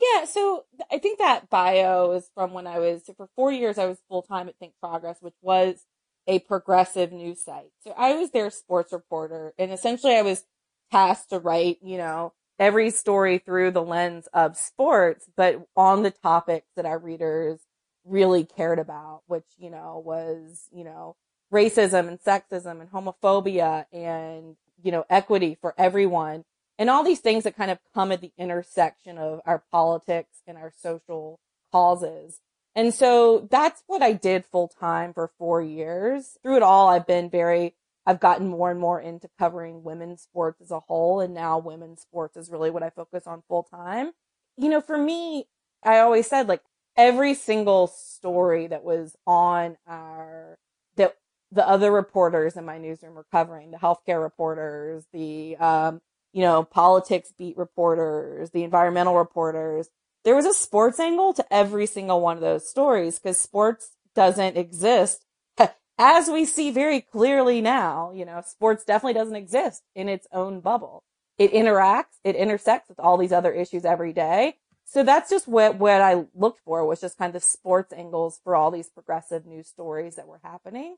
Yeah, 0.00 0.24
so 0.26 0.64
I 0.92 0.98
think 0.98 1.18
that 1.18 1.50
bio 1.50 2.12
is 2.12 2.30
from 2.34 2.52
when 2.52 2.66
I 2.66 2.78
was, 2.78 3.02
for 3.16 3.28
four 3.34 3.50
years, 3.50 3.78
I 3.78 3.86
was 3.86 3.98
full 4.08 4.22
time 4.22 4.48
at 4.48 4.56
Think 4.58 4.74
Progress, 4.80 5.18
which 5.20 5.34
was 5.42 5.84
a 6.26 6.38
progressive 6.40 7.10
news 7.10 7.42
site. 7.42 7.70
So 7.82 7.94
I 7.96 8.14
was 8.14 8.30
their 8.30 8.50
sports 8.50 8.92
reporter, 8.92 9.54
and 9.58 9.72
essentially 9.72 10.14
I 10.14 10.22
was 10.22 10.44
tasked 10.92 11.30
to 11.30 11.38
write, 11.38 11.78
you 11.82 11.96
know, 11.98 12.32
every 12.58 12.90
story 12.90 13.38
through 13.38 13.70
the 13.70 13.82
lens 13.82 14.28
of 14.32 14.56
sports, 14.56 15.26
but 15.36 15.66
on 15.76 16.02
the 16.02 16.10
topics 16.10 16.66
that 16.76 16.86
our 16.86 16.98
readers 16.98 17.60
really 18.04 18.44
cared 18.44 18.78
about, 18.78 19.22
which, 19.26 19.44
you 19.58 19.70
know, 19.70 20.02
was, 20.04 20.68
you 20.72 20.84
know, 20.84 21.16
racism 21.52 22.08
and 22.08 22.20
sexism 22.20 22.80
and 22.80 22.90
homophobia 22.90 23.86
and, 23.92 24.56
you 24.82 24.92
know, 24.92 25.04
equity 25.08 25.56
for 25.60 25.74
everyone 25.78 26.44
and 26.78 26.88
all 26.88 27.04
these 27.04 27.20
things 27.20 27.44
that 27.44 27.56
kind 27.56 27.70
of 27.70 27.78
come 27.92 28.12
at 28.12 28.20
the 28.20 28.32
intersection 28.38 29.18
of 29.18 29.40
our 29.44 29.62
politics 29.70 30.42
and 30.46 30.56
our 30.56 30.72
social 30.76 31.40
causes. 31.72 32.40
And 32.74 32.94
so 32.94 33.48
that's 33.50 33.82
what 33.86 34.02
I 34.02 34.12
did 34.12 34.46
full 34.46 34.68
time 34.68 35.12
for 35.12 35.32
four 35.38 35.60
years. 35.60 36.38
Through 36.42 36.56
it 36.56 36.62
all, 36.62 36.88
I've 36.88 37.06
been 37.06 37.28
very 37.28 37.74
I've 38.08 38.20
gotten 38.20 38.48
more 38.48 38.70
and 38.70 38.80
more 38.80 38.98
into 38.98 39.28
covering 39.38 39.82
women's 39.82 40.22
sports 40.22 40.62
as 40.62 40.70
a 40.70 40.80
whole. 40.80 41.20
And 41.20 41.34
now 41.34 41.58
women's 41.58 42.00
sports 42.00 42.38
is 42.38 42.50
really 42.50 42.70
what 42.70 42.82
I 42.82 42.88
focus 42.88 43.26
on 43.26 43.42
full 43.48 43.64
time. 43.64 44.12
You 44.56 44.70
know, 44.70 44.80
for 44.80 44.96
me, 44.96 45.46
I 45.82 45.98
always 45.98 46.26
said 46.26 46.48
like 46.48 46.62
every 46.96 47.34
single 47.34 47.86
story 47.86 48.66
that 48.68 48.82
was 48.82 49.14
on 49.26 49.76
our, 49.86 50.56
that 50.96 51.16
the 51.52 51.68
other 51.68 51.92
reporters 51.92 52.56
in 52.56 52.64
my 52.64 52.78
newsroom 52.78 53.14
were 53.14 53.26
covering, 53.30 53.72
the 53.72 53.76
healthcare 53.76 54.22
reporters, 54.22 55.04
the, 55.12 55.56
um, 55.58 56.00
you 56.32 56.42
know, 56.42 56.64
politics 56.64 57.32
beat 57.36 57.56
reporters, 57.56 58.50
the 58.50 58.64
environmental 58.64 59.16
reporters. 59.16 59.88
There 60.24 60.36
was 60.36 60.46
a 60.46 60.54
sports 60.54 61.00
angle 61.00 61.32
to 61.34 61.52
every 61.52 61.86
single 61.86 62.20
one 62.20 62.36
of 62.36 62.42
those 62.42 62.68
stories 62.68 63.18
because 63.18 63.40
sports 63.40 63.90
doesn't 64.14 64.56
exist 64.56 65.24
as 65.98 66.28
we 66.28 66.44
see 66.44 66.70
very 66.70 67.00
clearly 67.00 67.60
now, 67.60 68.12
you 68.14 68.24
know, 68.24 68.42
sports 68.46 68.84
definitely 68.84 69.14
doesn't 69.14 69.36
exist 69.36 69.82
in 69.94 70.08
its 70.08 70.26
own 70.32 70.60
bubble. 70.60 71.02
It 71.38 71.52
interacts, 71.52 72.18
it 72.24 72.36
intersects 72.36 72.88
with 72.88 72.98
all 72.98 73.16
these 73.16 73.32
other 73.32 73.52
issues 73.52 73.84
every 73.84 74.12
day. 74.12 74.56
So 74.84 75.02
that's 75.02 75.28
just 75.28 75.46
what, 75.46 75.76
what 75.76 76.00
I 76.00 76.24
looked 76.34 76.60
for 76.64 76.84
was 76.86 77.00
just 77.00 77.18
kind 77.18 77.36
of 77.36 77.44
sports 77.44 77.92
angles 77.92 78.40
for 78.42 78.56
all 78.56 78.70
these 78.70 78.88
progressive 78.88 79.44
news 79.44 79.68
stories 79.68 80.16
that 80.16 80.26
were 80.26 80.40
happening. 80.42 80.96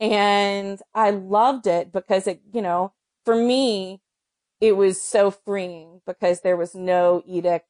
And 0.00 0.80
I 0.94 1.10
loved 1.10 1.66
it 1.66 1.92
because 1.92 2.26
it, 2.26 2.40
you 2.52 2.62
know, 2.62 2.92
for 3.24 3.36
me, 3.36 4.00
it 4.62 4.76
was 4.76 5.02
so 5.02 5.32
freeing 5.32 6.00
because 6.06 6.42
there 6.42 6.56
was 6.56 6.72
no 6.72 7.20
edict. 7.26 7.66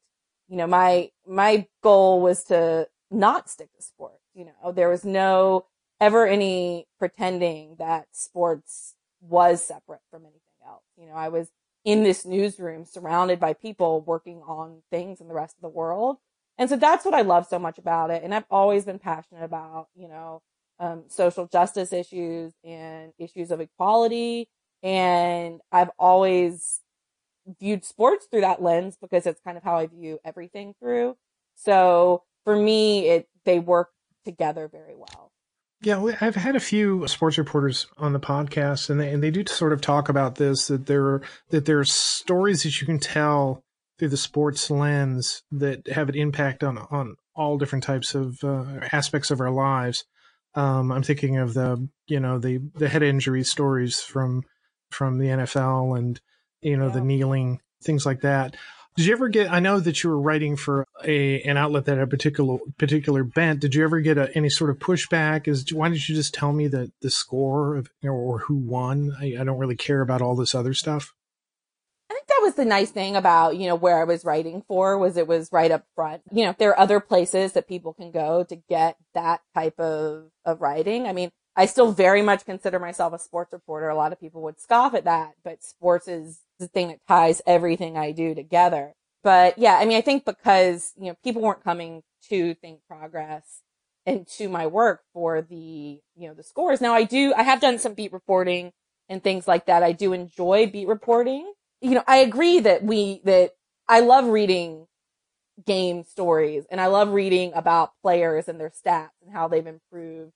You 0.47 0.59
know, 0.59 0.67
my, 0.67 1.11
my 1.27 1.67
goal 1.83 2.21
was 2.21 2.45
to 2.45 2.87
not 3.11 3.49
stick 3.49 3.73
to 3.75 3.83
sport. 3.83 4.19
You 4.35 4.45
know, 4.45 4.73
there 4.73 4.91
was 4.91 5.03
no, 5.03 5.65
ever 6.03 6.27
any 6.27 6.87
pretending 6.99 7.77
that 7.79 8.09
sports 8.13 8.95
was 9.23 9.65
separate 9.65 10.03
from 10.11 10.25
anything 10.25 10.41
else. 10.67 10.83
You 10.99 11.07
know, 11.07 11.15
I 11.15 11.29
was 11.29 11.49
in 11.83 12.03
this 12.03 12.27
newsroom 12.27 12.85
surrounded 12.85 13.41
by 13.41 13.55
people 13.55 14.03
working 14.03 14.43
on 14.47 14.83
things 14.91 15.19
in 15.19 15.29
the 15.29 15.35
rest 15.35 15.57
of 15.57 15.63
the 15.63 15.75
world. 15.75 16.19
And 16.59 16.69
so 16.69 16.77
that's 16.77 17.07
what 17.07 17.15
I 17.15 17.23
love 17.23 17.47
so 17.47 17.59
much 17.59 17.79
about 17.79 18.11
it. 18.11 18.23
And 18.23 18.35
I've 18.35 18.45
always 18.51 18.85
been 18.85 18.99
passionate 18.99 19.45
about, 19.45 19.89
you 19.95 20.09
know, 20.09 20.43
um, 20.79 21.05
social 21.09 21.47
justice 21.47 21.91
issues 21.91 22.53
and 22.63 23.15
issues 23.19 23.51
of 23.51 23.61
equality. 23.61 24.51
And 24.83 25.61
I've 25.71 25.91
always 25.99 26.81
viewed 27.61 27.85
sports 27.85 28.27
through 28.31 28.43
that 28.43 28.63
lens 28.63 28.97
because 29.01 29.27
it's 29.27 29.41
kind 29.41 29.57
of 29.57 29.63
how 29.63 29.77
I 29.77 29.87
view 29.87 30.19
everything 30.25 30.75
through. 30.81 31.17
So 31.55 32.23
for 32.45 32.57
me, 32.57 33.09
it, 33.09 33.29
they 33.45 33.59
work 33.59 33.91
together 34.25 34.69
very 34.69 34.95
well. 34.97 35.33
Yeah, 35.83 36.01
I've 36.21 36.37
had 36.37 36.55
a 36.55 36.61
few 36.61 37.09
sports 37.09 37.39
reporters 37.39 37.89
on 37.99 38.13
the 38.13 38.21
podcast, 38.21 38.89
and 38.89 39.01
they 39.01 39.13
and 39.13 39.21
they 39.21 39.33
do 39.33 39.43
sort 39.49 39.73
of 39.73 39.81
talk 39.81 40.09
about 40.09 40.37
this 40.37 40.69
that 40.69 40.87
there 40.87 41.05
are, 41.07 41.23
that 41.51 41.65
there 41.65 41.81
are 41.81 41.85
stories 41.85 42.63
that 42.63 42.81
you 42.81 42.87
can 42.87 43.01
tell 43.01 43.65
through 43.99 44.11
the 44.11 44.17
sports 44.17 44.71
lens 44.71 45.43
that 45.51 45.89
have 45.89 46.09
an 46.09 46.15
impact 46.15 46.63
on 46.63 46.79
on 46.79 47.17
all 47.35 47.59
different 47.59 47.83
types 47.83 48.15
of 48.15 48.39
uh, 48.45 48.65
aspects 48.93 49.33
of 49.33 49.41
our 49.41 49.51
lives. 49.51 50.05
Um, 50.55 50.93
I'm 50.93 51.03
thinking 51.03 51.39
of 51.39 51.55
the 51.55 51.89
you 52.07 52.21
know 52.21 52.39
the 52.39 52.61
the 52.77 52.89
head 52.89 53.03
injury 53.03 53.43
stories 53.43 54.01
from 54.01 54.45
from 54.93 55.19
the 55.19 55.27
NFL 55.27 55.99
and 55.99 56.21
you 56.61 56.77
know 56.77 56.87
yeah. 56.87 56.95
the 56.95 57.01
kneeling 57.01 57.61
things 57.83 58.07
like 58.07 58.21
that. 58.23 58.57
Did 58.97 59.07
you 59.07 59.15
ever 59.15 59.29
get? 59.29 59.51
I 59.51 59.61
know 59.61 59.81
that 59.81 60.03
you 60.03 60.11
were 60.11 60.21
writing 60.21 60.55
for 60.55 60.87
a 61.03 61.41
an 61.43 61.57
outlet 61.57 61.87
that 61.87 61.97
had 61.97 62.07
a 62.07 62.07
particular 62.07 62.59
particular 62.77 63.25
bent. 63.25 63.61
Did 63.61 63.75
you 63.75 63.85
ever 63.85 64.01
get 64.01 64.19
a, 64.19 64.31
any 64.37 64.51
sort 64.51 64.69
of 64.69 64.79
pushback? 64.79 65.49
Is 65.49 65.73
why 65.73 65.89
didn't 65.89 66.09
you 66.09 66.15
just 66.15 66.35
tell 66.35 66.53
me 66.53 66.69
the 66.69 66.93
the 67.01 67.11
score 67.11 67.77
of, 67.77 67.91
or 68.05 68.41
who 68.41 68.57
won? 68.57 69.17
I, 69.19 69.37
I 69.41 69.45
don't 69.45 69.59
really 69.59 69.77
care 69.77 70.03
about 70.03 70.21
all 70.21 70.37
this 70.37 70.55
other 70.55 70.75
stuff. 70.75 71.15
I 72.11 72.15
think 72.15 72.27
that 72.27 72.41
was 72.43 72.55
the 72.57 72.67
nice 72.67 72.91
thing 72.91 73.17
about 73.17 73.57
you 73.57 73.67
know 73.67 73.77
where 73.77 73.99
I 73.99 74.05
was 74.05 74.27
writing 74.27 74.63
for 74.69 74.99
was 74.99 75.17
it 75.17 75.27
was 75.27 75.49
right 75.51 75.71
up 75.71 75.87
front. 75.95 76.21
You 76.31 76.45
know, 76.45 76.55
there 76.59 76.69
are 76.71 76.79
other 76.79 77.01
places 77.01 77.53
that 77.53 77.67
people 77.67 77.95
can 77.95 78.11
go 78.11 78.45
to 78.45 78.57
get 78.57 78.99
that 79.15 79.41
type 79.55 79.81
of 79.81 80.25
of 80.45 80.61
writing. 80.61 81.07
I 81.07 81.15
mean, 81.15 81.31
I 81.55 81.67
still 81.67 81.93
very 81.93 82.23
much 82.23 82.45
consider 82.45 82.79
myself 82.79 83.13
a 83.13 83.19
sports 83.19 83.53
reporter. 83.53 83.89
A 83.89 83.97
lot 83.97 84.13
of 84.13 84.21
people 84.21 84.43
would 84.43 84.61
scoff 84.61 84.95
at 84.95 85.05
that, 85.05 85.33
but 85.45 85.63
sports 85.63 86.09
is 86.09 86.41
the 86.59 86.69
thing 86.69 86.89
that 86.89 87.01
ties 87.07 87.43
everything 87.47 87.97
I 87.97 88.13
do 88.13 88.35
together. 88.35 88.95
But 89.23 89.59
yeah, 89.59 89.77
I 89.77 89.85
mean, 89.85 89.97
I 89.97 90.01
think 90.01 90.25
because, 90.25 90.93
you 90.99 91.07
know, 91.07 91.17
people 91.23 91.43
weren't 91.43 91.63
coming 91.63 92.03
to 92.31 92.55
Think 92.55 92.81
Progress 92.89 93.63
and 94.07 94.27
to 94.39 94.49
my 94.49 94.67
work 94.67 95.03
for 95.13 95.43
the, 95.43 96.01
you 96.17 96.29
know, 96.29 96.35
the 96.35 96.43
scores. 96.43 96.81
Now 96.81 96.95
I 96.95 97.05
do, 97.05 97.35
I 97.37 97.43
have 97.43 97.61
done 97.61 97.79
some 97.79 97.95
beat 97.95 98.13
reporting 98.13 98.73
and 99.09 99.23
things 99.23 99.47
like 99.47 99.67
that. 99.67 99.83
I 99.83 99.93
do 99.93 100.13
enjoy 100.13 100.67
beat 100.67 100.89
reporting. 100.89 101.53
You 101.81 101.97
know, 101.97 102.05
I 102.07 102.19
agree 102.19 102.61
that 102.61 102.83
we, 102.83 103.21
that 103.25 103.51
I 103.89 104.01
love 104.01 104.27
reading 104.27 104.87
game 105.65 106.03
stories 106.05 106.65
and 106.71 106.81
I 106.81 106.87
love 106.87 107.11
reading 107.11 107.53
about 107.55 107.93
players 108.03 108.49
and 108.49 108.59
their 108.59 108.71
stats 108.71 109.11
and 109.23 109.33
how 109.33 109.49
they've 109.49 109.67
improved 109.67 110.33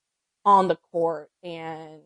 on 0.46 0.68
the 0.68 0.76
court 0.76 1.28
and 1.42 2.00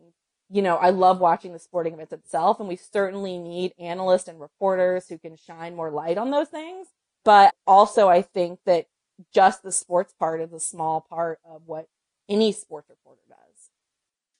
you 0.53 0.61
know, 0.61 0.75
I 0.75 0.89
love 0.89 1.21
watching 1.21 1.53
the 1.53 1.59
sporting 1.59 1.93
events 1.93 2.11
itself 2.11 2.59
and 2.59 2.67
we 2.67 2.75
certainly 2.75 3.37
need 3.37 3.73
analysts 3.79 4.27
and 4.27 4.37
reporters 4.37 5.07
who 5.07 5.17
can 5.17 5.37
shine 5.37 5.77
more 5.77 5.89
light 5.89 6.17
on 6.17 6.29
those 6.29 6.49
things. 6.49 6.87
But 7.23 7.53
also 7.65 8.09
I 8.09 8.21
think 8.21 8.59
that 8.65 8.87
just 9.33 9.63
the 9.63 9.71
sports 9.71 10.13
part 10.19 10.41
is 10.41 10.51
a 10.51 10.59
small 10.59 11.05
part 11.09 11.39
of 11.45 11.61
what 11.67 11.87
any 12.27 12.51
sports 12.51 12.89
reporter 12.89 13.21
does. 13.29 13.69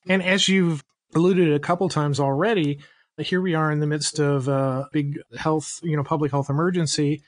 And 0.10 0.22
as 0.22 0.50
you've 0.50 0.84
alluded 1.16 1.54
a 1.54 1.60
couple 1.60 1.88
times 1.88 2.20
already, 2.20 2.80
uh, 3.18 3.24
here 3.24 3.40
we 3.40 3.54
are 3.54 3.72
in 3.72 3.80
the 3.80 3.88
midst 3.88 4.20
of 4.20 4.48
a 4.48 4.90
big 4.92 5.20
health, 5.38 5.80
you 5.84 5.96
know, 5.96 6.04
public 6.04 6.32
health 6.32 6.50
emergency, 6.50 7.22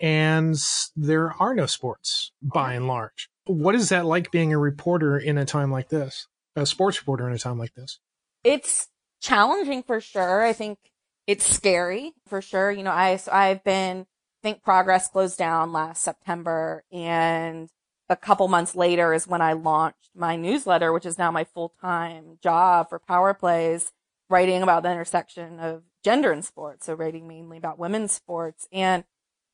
and 0.00 0.56
there 0.94 1.32
are 1.40 1.54
no 1.54 1.66
sports 1.66 2.32
by 2.42 2.74
and 2.74 2.86
large. 2.86 3.28
What 3.48 3.74
is 3.74 3.88
that 3.88 4.06
like 4.06 4.30
being 4.30 4.52
a 4.52 4.58
reporter 4.58 5.18
in 5.18 5.38
a 5.38 5.44
time 5.44 5.72
like 5.72 5.88
this? 5.88 6.28
A 6.54 6.64
sports 6.64 7.00
reporter 7.00 7.28
in 7.28 7.34
a 7.34 7.38
time 7.38 7.58
like 7.58 7.74
this? 7.74 7.98
it's 8.44 8.88
challenging 9.20 9.82
for 9.82 10.00
sure. 10.00 10.44
I 10.44 10.52
think 10.52 10.78
it's 11.26 11.46
scary 11.46 12.12
for 12.26 12.40
sure. 12.40 12.70
You 12.70 12.82
know, 12.82 12.92
I, 12.92 13.16
so 13.16 13.32
I've 13.32 13.64
been, 13.64 14.06
Think 14.42 14.62
Progress 14.62 15.08
closed 15.08 15.36
down 15.36 15.72
last 15.72 16.02
September 16.02 16.84
and 16.92 17.68
a 18.08 18.16
couple 18.16 18.46
months 18.48 18.76
later 18.76 19.12
is 19.12 19.26
when 19.26 19.42
I 19.42 19.52
launched 19.52 20.10
my 20.14 20.36
newsletter, 20.36 20.92
which 20.92 21.04
is 21.04 21.18
now 21.18 21.30
my 21.30 21.44
full-time 21.44 22.38
job 22.42 22.88
for 22.88 23.00
Power 23.00 23.34
Plays, 23.34 23.92
writing 24.30 24.62
about 24.62 24.84
the 24.84 24.92
intersection 24.92 25.58
of 25.58 25.82
gender 26.04 26.32
in 26.32 26.42
sports. 26.42 26.86
So 26.86 26.94
writing 26.94 27.26
mainly 27.26 27.58
about 27.58 27.78
women's 27.78 28.12
sports. 28.12 28.68
And 28.72 29.04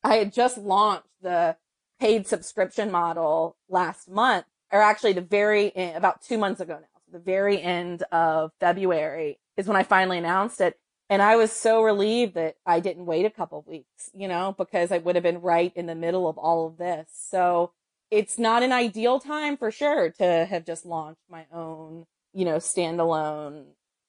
I 0.05 0.17
had 0.17 0.33
just 0.33 0.59
launched 0.59 1.09
the 1.23 1.57
paid 2.05 2.27
subscription 2.27 2.91
model 2.91 3.57
last 3.69 4.11
month, 4.11 4.45
or 4.71 4.83
actually 4.83 5.15
the 5.15 5.23
very, 5.23 5.73
about 5.95 6.21
two 6.21 6.37
months 6.37 6.61
ago 6.61 6.75
now 6.75 6.95
the 7.11 7.19
very 7.19 7.63
end 7.63 8.03
of 8.13 8.51
February 8.61 9.39
is 9.57 9.69
when 9.69 9.77
I 9.77 9.85
finally 9.85 10.19
announced 10.19 10.61
it. 10.61 10.79
And 11.09 11.23
I 11.23 11.37
was 11.37 11.53
so 11.53 11.83
relieved 11.83 12.35
that 12.35 12.57
I 12.67 12.81
didn't 12.81 13.07
wait 13.07 13.25
a 13.25 13.31
couple 13.31 13.61
of 13.61 13.67
weeks, 13.67 14.11
you 14.13 14.27
know, 14.27 14.55
because 14.59 14.91
I 14.91 14.99
would 14.99 15.15
have 15.15 15.23
been 15.23 15.41
right 15.41 15.73
in 15.77 15.87
the 15.87 15.95
middle 15.95 16.29
of 16.29 16.37
all 16.37 16.67
of 16.67 16.77
this. 16.77 17.07
So 17.13 17.71
it's 18.11 18.39
not 18.39 18.63
an 18.65 18.73
ideal 18.73 19.21
time 19.21 19.57
for 19.57 19.71
sure 19.71 20.11
to 20.11 20.45
have 20.45 20.67
just 20.67 20.85
launched 20.85 21.23
my 21.31 21.47
own, 21.53 22.07
you 22.33 22.45
know, 22.45 22.57
standalone 22.57 23.67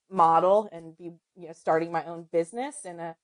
model 0.10 0.68
and 0.72 0.98
be, 0.98 1.12
you 1.38 1.48
know, 1.48 1.54
starting 1.54 1.92
my 1.92 2.04
own 2.06 2.28
business 2.32 2.86
in 2.86 3.00
a 3.00 3.16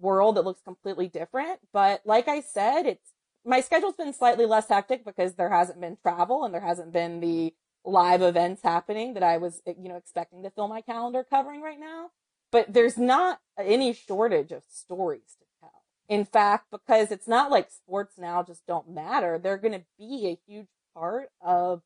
world 0.00 0.36
that 0.36 0.44
looks 0.44 0.62
completely 0.62 1.08
different. 1.08 1.60
But 1.72 2.00
like 2.04 2.28
I 2.28 2.40
said, 2.40 2.86
it's, 2.86 3.12
my 3.48 3.62
schedule's 3.62 3.96
been 3.96 4.12
slightly 4.12 4.44
less 4.44 4.68
hectic 4.68 5.04
because 5.04 5.34
there 5.34 5.48
hasn't 5.48 5.80
been 5.80 5.96
travel 5.96 6.44
and 6.44 6.52
there 6.52 6.60
hasn't 6.60 6.92
been 6.92 7.20
the 7.20 7.26
mm-hmm. 7.26 7.90
live 7.90 8.22
events 8.22 8.62
happening 8.62 9.14
that 9.14 9.22
I 9.22 9.38
was, 9.38 9.62
eh, 9.66 9.72
you 9.80 9.88
know, 9.88 9.96
expecting 9.96 10.42
to 10.42 10.50
fill 10.50 10.68
my 10.68 10.82
calendar 10.82 11.24
covering 11.28 11.62
right 11.62 11.80
now. 11.80 12.10
But 12.52 12.72
there's 12.72 12.98
not 12.98 13.40
any 13.58 13.92
shortage 13.94 14.52
of 14.52 14.62
stories 14.68 15.36
to 15.40 15.46
tell. 15.60 15.82
In 16.08 16.24
fact, 16.24 16.66
because 16.70 17.10
it's 17.10 17.28
not 17.28 17.50
like 17.50 17.70
sports 17.70 18.18
now 18.18 18.42
just 18.42 18.66
don't 18.66 18.90
matter. 18.90 19.38
They're 19.38 19.58
going 19.58 19.80
to 19.80 19.84
be 19.98 20.26
a 20.28 20.50
huge 20.50 20.68
part 20.94 21.30
of 21.40 21.82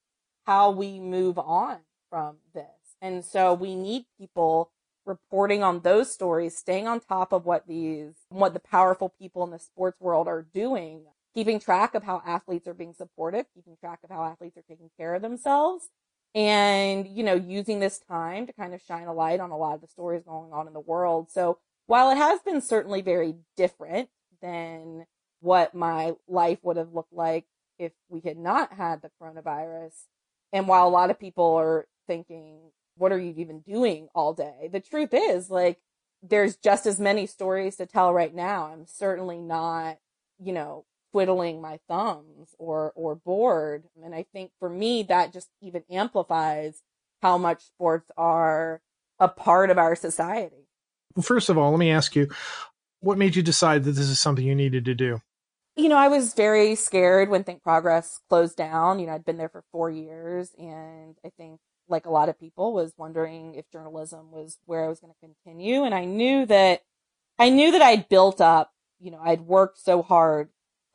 how 0.47 0.73
we 0.73 0.99
move 0.99 1.39
on 1.39 1.79
from 2.11 2.37
this. 2.55 2.97
And 3.01 3.25
so 3.25 3.55
we 3.55 3.75
need 3.75 4.07
people 4.19 4.71
reporting 5.05 5.63
on 5.65 5.81
those 5.81 6.13
stories, 6.13 6.57
staying 6.57 6.87
on 6.87 7.01
top 7.01 7.33
of 7.33 7.45
what 7.45 7.67
these, 7.67 8.15
what 8.29 8.53
the 8.55 8.61
powerful 8.61 9.09
people 9.09 9.43
in 9.43 9.51
the 9.51 9.59
sports 9.59 10.01
world 10.01 10.29
are 10.29 10.43
doing 10.43 11.03
keeping 11.35 11.59
track 11.59 11.95
of 11.95 12.03
how 12.03 12.23
athletes 12.27 12.67
are 12.67 12.75
being 12.75 12.95
supportive, 12.95 13.47
keeping 13.55 13.77
track 13.79 14.01
of 14.05 14.11
how 14.11 14.25
athletes 14.25 14.57
are 14.57 14.65
taking 14.69 14.91
care 14.99 15.15
of 15.15 15.23
themselves, 15.23 15.89
and, 16.35 17.07
you 17.09 17.23
know, 17.23 17.35
using 17.35 17.81
this 17.81 17.99
time 17.99 18.47
to 18.47 18.53
kind 18.53 18.75
of 18.75 18.81
shine 18.81 19.07
a 19.07 19.13
light 19.13 19.41
on 19.41 19.51
a 19.51 19.57
lot 19.57 19.75
of 19.75 19.81
the 19.81 19.87
stories 19.87 20.23
going 20.25 20.53
on 20.53 20.67
in 20.67 20.73
the 20.73 20.81
world. 20.81 21.31
So 21.31 21.59
while 21.87 22.11
it 22.11 22.17
has 22.17 22.41
been 22.41 22.61
certainly 22.61 23.03
very 23.03 23.35
different 23.57 24.09
than 24.41 25.07
what 25.41 25.75
my 25.75 26.15
life 26.29 26.59
would 26.63 26.77
have 26.77 26.95
looked 26.95 27.13
like 27.13 27.45
if 27.79 27.93
we 28.09 28.21
had 28.21 28.39
not 28.39 28.73
had 28.73 29.03
the 29.03 29.11
coronavirus, 29.21 29.93
and 30.53 30.69
while 30.69 30.87
a 30.87 30.91
lot 30.91 31.11
of 31.11 31.19
people 31.19 31.57
are 31.57 31.87
thinking, 32.07 32.71
what 32.97 33.13
are 33.13 33.19
you 33.19 33.35
even 33.37 33.61
doing 33.61 34.09
all 34.15 34.35
day? 34.35 34.69
The 34.73 34.81
truth 34.81 35.13
is, 35.13 35.51
like, 35.51 35.79
there's 36.23 36.57
just 36.57 36.87
as 36.87 37.01
many 37.01 37.27
stories 37.27 37.77
to 37.77 37.87
tell 37.87 38.15
right 38.15 38.35
now. 38.35 38.71
I'm 38.73 38.87
certainly 38.87 39.39
not, 39.39 39.99
you 40.39 40.53
know, 40.53 40.85
twiddling 41.13 41.61
my 41.61 41.79
thumbs 41.89 42.55
or 42.59 42.93
or 42.97 43.15
bored. 43.15 43.85
And 44.03 44.15
i 44.15 44.25
think 44.33 44.51
for 44.59 44.69
me 44.69 45.05
that 45.05 45.33
just 45.33 45.49
even 45.61 45.85
amplifies 45.91 46.83
how 47.21 47.39
much 47.39 47.63
sports 47.63 48.11
are 48.17 48.81
a 49.21 49.29
part 49.29 49.71
of 49.71 49.79
our 49.79 49.95
society. 49.95 50.67
Well 51.15 51.23
first 51.23 51.49
of 51.49 51.59
all 51.59 51.71
let 51.71 51.79
me 51.79 51.91
ask 51.91 52.17
you 52.17 52.29
what 53.01 53.19
made 53.19 53.37
you 53.37 53.43
decide 53.43 53.85
that 53.85 53.93
this 53.93 54.09
is 54.09 54.21
something 54.21 54.47
you 54.47 54.55
needed 54.55 54.85
to 54.87 54.95
do? 54.95 55.21
You 55.77 55.89
know 55.89 55.99
i 55.99 56.09
was 56.09 56.35
very 56.35 56.75
scared 56.75 57.29
when 57.29 57.45
think 57.45 57.63
progress 57.63 58.21
closed 58.29 58.57
down. 58.57 58.99
You 58.99 59.07
know 59.07 59.13
i'd 59.13 59.25
been 59.25 59.39
there 59.39 59.49
for 59.49 59.65
four 59.71 59.91
years 59.91 60.51
and 60.59 61.17
i 61.25 61.31
think 61.37 61.61
like 61.89 62.07
a 62.07 62.11
lot 62.11 62.29
of 62.29 62.41
people 62.41 62.73
was 62.73 62.95
wondering 62.97 63.55
if 63.55 63.71
journalism 63.71 64.31
was 64.33 64.59
where 64.65 64.85
i 64.85 64.89
was 64.89 65.01
going 65.01 65.13
to 65.13 65.21
continue. 65.21 65.85
And 65.85 65.95
i 65.95 66.05
knew 66.05 66.47
that 66.47 66.83
i 67.39 67.51
knew 67.51 67.73
that 67.73 67.83
i'd 67.83 68.09
built 68.09 68.41
up 68.41 68.73
you 69.01 69.11
know 69.11 69.21
i'd 69.23 69.43
worked 69.43 69.79
so 69.79 70.03
hard 70.03 70.49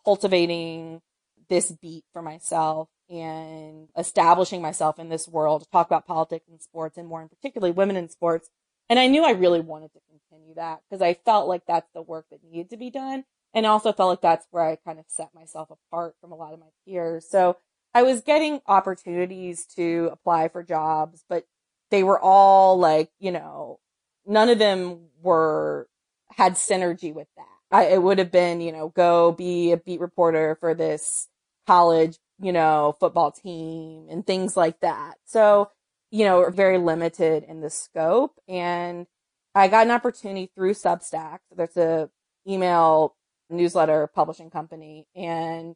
cultivating 0.07 1.01
this 1.49 1.69
beat 1.69 2.05
for 2.13 2.21
myself 2.21 2.87
and 3.09 3.89
establishing 3.97 4.61
myself 4.61 4.99
in 4.99 5.09
this 5.09 5.27
world 5.27 5.61
to 5.61 5.69
talk 5.69 5.85
about 5.85 6.07
politics 6.07 6.47
and 6.49 6.61
sports 6.61 6.97
and 6.97 7.09
more 7.09 7.21
in 7.21 7.27
particularly 7.27 7.73
women 7.73 7.97
in 7.97 8.07
sports. 8.07 8.49
And 8.89 8.99
I 8.99 9.07
knew 9.07 9.25
I 9.25 9.31
really 9.31 9.59
wanted 9.59 9.91
to 9.91 9.99
continue 10.09 10.55
that 10.55 10.79
because 10.89 11.01
I 11.01 11.13
felt 11.13 11.49
like 11.49 11.63
that's 11.67 11.89
the 11.93 12.01
work 12.01 12.25
that 12.31 12.39
needed 12.41 12.69
to 12.69 12.77
be 12.77 12.89
done. 12.89 13.25
And 13.53 13.65
also 13.65 13.91
felt 13.91 14.09
like 14.09 14.21
that's 14.21 14.47
where 14.49 14.63
I 14.63 14.77
kind 14.77 14.97
of 14.97 15.05
set 15.09 15.35
myself 15.35 15.69
apart 15.71 16.15
from 16.21 16.31
a 16.31 16.35
lot 16.35 16.53
of 16.53 16.59
my 16.59 16.67
peers. 16.85 17.29
So 17.29 17.57
I 17.93 18.03
was 18.03 18.21
getting 18.21 18.61
opportunities 18.65 19.65
to 19.75 20.09
apply 20.13 20.47
for 20.47 20.63
jobs, 20.63 21.25
but 21.27 21.45
they 21.91 22.01
were 22.01 22.19
all 22.19 22.79
like, 22.79 23.09
you 23.19 23.31
know, 23.31 23.79
none 24.25 24.47
of 24.47 24.57
them 24.57 25.07
were, 25.21 25.89
had 26.31 26.53
synergy 26.53 27.13
with 27.13 27.27
that. 27.35 27.56
I, 27.71 27.85
it 27.87 28.01
would 28.01 28.19
have 28.19 28.31
been, 28.31 28.61
you 28.61 28.71
know, 28.71 28.89
go 28.89 29.31
be 29.31 29.71
a 29.71 29.77
beat 29.77 29.99
reporter 29.99 30.57
for 30.59 30.73
this 30.73 31.27
college, 31.65 32.17
you 32.39 32.53
know, 32.53 32.95
football 32.99 33.31
team 33.31 34.07
and 34.09 34.25
things 34.25 34.55
like 34.55 34.79
that. 34.81 35.15
So 35.25 35.69
you 36.11 36.25
know, 36.25 36.49
very 36.49 36.77
limited 36.77 37.43
in 37.43 37.61
the 37.61 37.69
scope. 37.69 38.33
And 38.47 39.07
I 39.55 39.67
got 39.67 39.85
an 39.85 39.91
opportunity 39.91 40.49
through 40.55 40.73
Substack. 40.73 41.39
There's 41.55 41.77
a 41.77 42.09
email 42.47 43.15
newsletter 43.49 44.07
publishing 44.07 44.49
company 44.49 45.05
and 45.15 45.73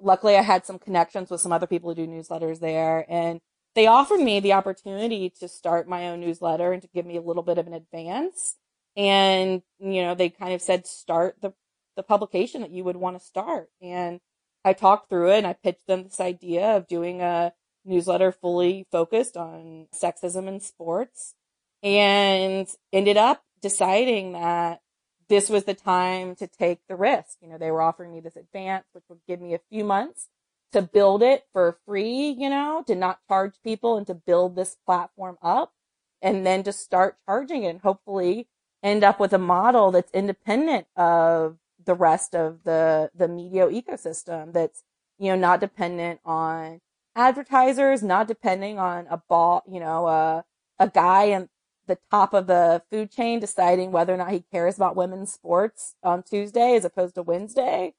luckily 0.00 0.36
I 0.36 0.42
had 0.42 0.64
some 0.64 0.78
connections 0.78 1.30
with 1.30 1.40
some 1.40 1.52
other 1.52 1.66
people 1.66 1.90
who 1.90 1.96
do 1.96 2.06
newsletters 2.06 2.60
there 2.60 3.04
and 3.08 3.40
they 3.74 3.88
offered 3.88 4.20
me 4.20 4.38
the 4.38 4.52
opportunity 4.52 5.30
to 5.40 5.48
start 5.48 5.88
my 5.88 6.08
own 6.08 6.20
newsletter 6.20 6.72
and 6.72 6.80
to 6.82 6.88
give 6.94 7.06
me 7.06 7.16
a 7.16 7.22
little 7.22 7.42
bit 7.42 7.58
of 7.58 7.66
an 7.66 7.72
advance. 7.72 8.56
And, 8.96 9.62
you 9.78 10.02
know, 10.02 10.14
they 10.14 10.28
kind 10.28 10.52
of 10.52 10.62
said, 10.62 10.86
start 10.86 11.36
the, 11.40 11.52
the 11.96 12.02
publication 12.02 12.60
that 12.62 12.70
you 12.70 12.84
would 12.84 12.96
want 12.96 13.18
to 13.18 13.24
start. 13.24 13.68
And 13.80 14.20
I 14.64 14.72
talked 14.72 15.08
through 15.08 15.32
it 15.32 15.38
and 15.38 15.46
I 15.46 15.54
pitched 15.54 15.86
them 15.86 16.04
this 16.04 16.20
idea 16.20 16.76
of 16.76 16.88
doing 16.88 17.20
a 17.20 17.52
newsletter 17.84 18.32
fully 18.32 18.86
focused 18.92 19.36
on 19.36 19.86
sexism 19.94 20.46
in 20.46 20.60
sports 20.60 21.34
and 21.82 22.68
ended 22.92 23.16
up 23.16 23.42
deciding 23.60 24.32
that 24.32 24.80
this 25.28 25.48
was 25.48 25.64
the 25.64 25.74
time 25.74 26.36
to 26.36 26.46
take 26.46 26.80
the 26.88 26.96
risk. 26.96 27.38
You 27.40 27.48
know, 27.48 27.58
they 27.58 27.70
were 27.70 27.82
offering 27.82 28.12
me 28.12 28.20
this 28.20 28.36
advance, 28.36 28.84
which 28.92 29.04
would 29.08 29.20
give 29.26 29.40
me 29.40 29.54
a 29.54 29.60
few 29.70 29.84
months 29.84 30.28
to 30.72 30.82
build 30.82 31.22
it 31.22 31.44
for 31.52 31.78
free, 31.86 32.36
you 32.38 32.50
know, 32.50 32.84
to 32.86 32.94
not 32.94 33.20
charge 33.28 33.54
people 33.64 33.96
and 33.96 34.06
to 34.06 34.14
build 34.14 34.56
this 34.56 34.76
platform 34.86 35.38
up 35.42 35.72
and 36.20 36.46
then 36.46 36.62
to 36.62 36.72
start 36.72 37.16
charging 37.26 37.64
it 37.64 37.68
and 37.68 37.80
hopefully 37.80 38.48
end 38.82 39.04
up 39.04 39.20
with 39.20 39.32
a 39.32 39.38
model 39.38 39.90
that's 39.90 40.12
independent 40.12 40.86
of 40.96 41.58
the 41.84 41.94
rest 41.94 42.34
of 42.34 42.64
the, 42.64 43.10
the 43.14 43.28
media 43.28 43.66
ecosystem 43.66 44.52
that's, 44.52 44.84
you 45.18 45.30
know, 45.30 45.36
not 45.36 45.60
dependent 45.60 46.20
on 46.24 46.80
advertisers, 47.14 48.02
not 48.02 48.28
depending 48.28 48.78
on 48.78 49.06
a 49.10 49.18
ball, 49.28 49.62
you 49.68 49.80
know, 49.80 50.06
a, 50.06 50.44
a 50.78 50.88
guy 50.88 51.24
in 51.24 51.48
the 51.86 51.98
top 52.10 52.32
of 52.32 52.46
the 52.46 52.82
food 52.90 53.10
chain 53.10 53.40
deciding 53.40 53.92
whether 53.92 54.14
or 54.14 54.16
not 54.16 54.30
he 54.30 54.44
cares 54.52 54.76
about 54.76 54.96
women's 54.96 55.32
sports 55.32 55.94
on 56.02 56.22
Tuesday 56.22 56.76
as 56.76 56.84
opposed 56.84 57.14
to 57.14 57.22
Wednesday. 57.22 57.94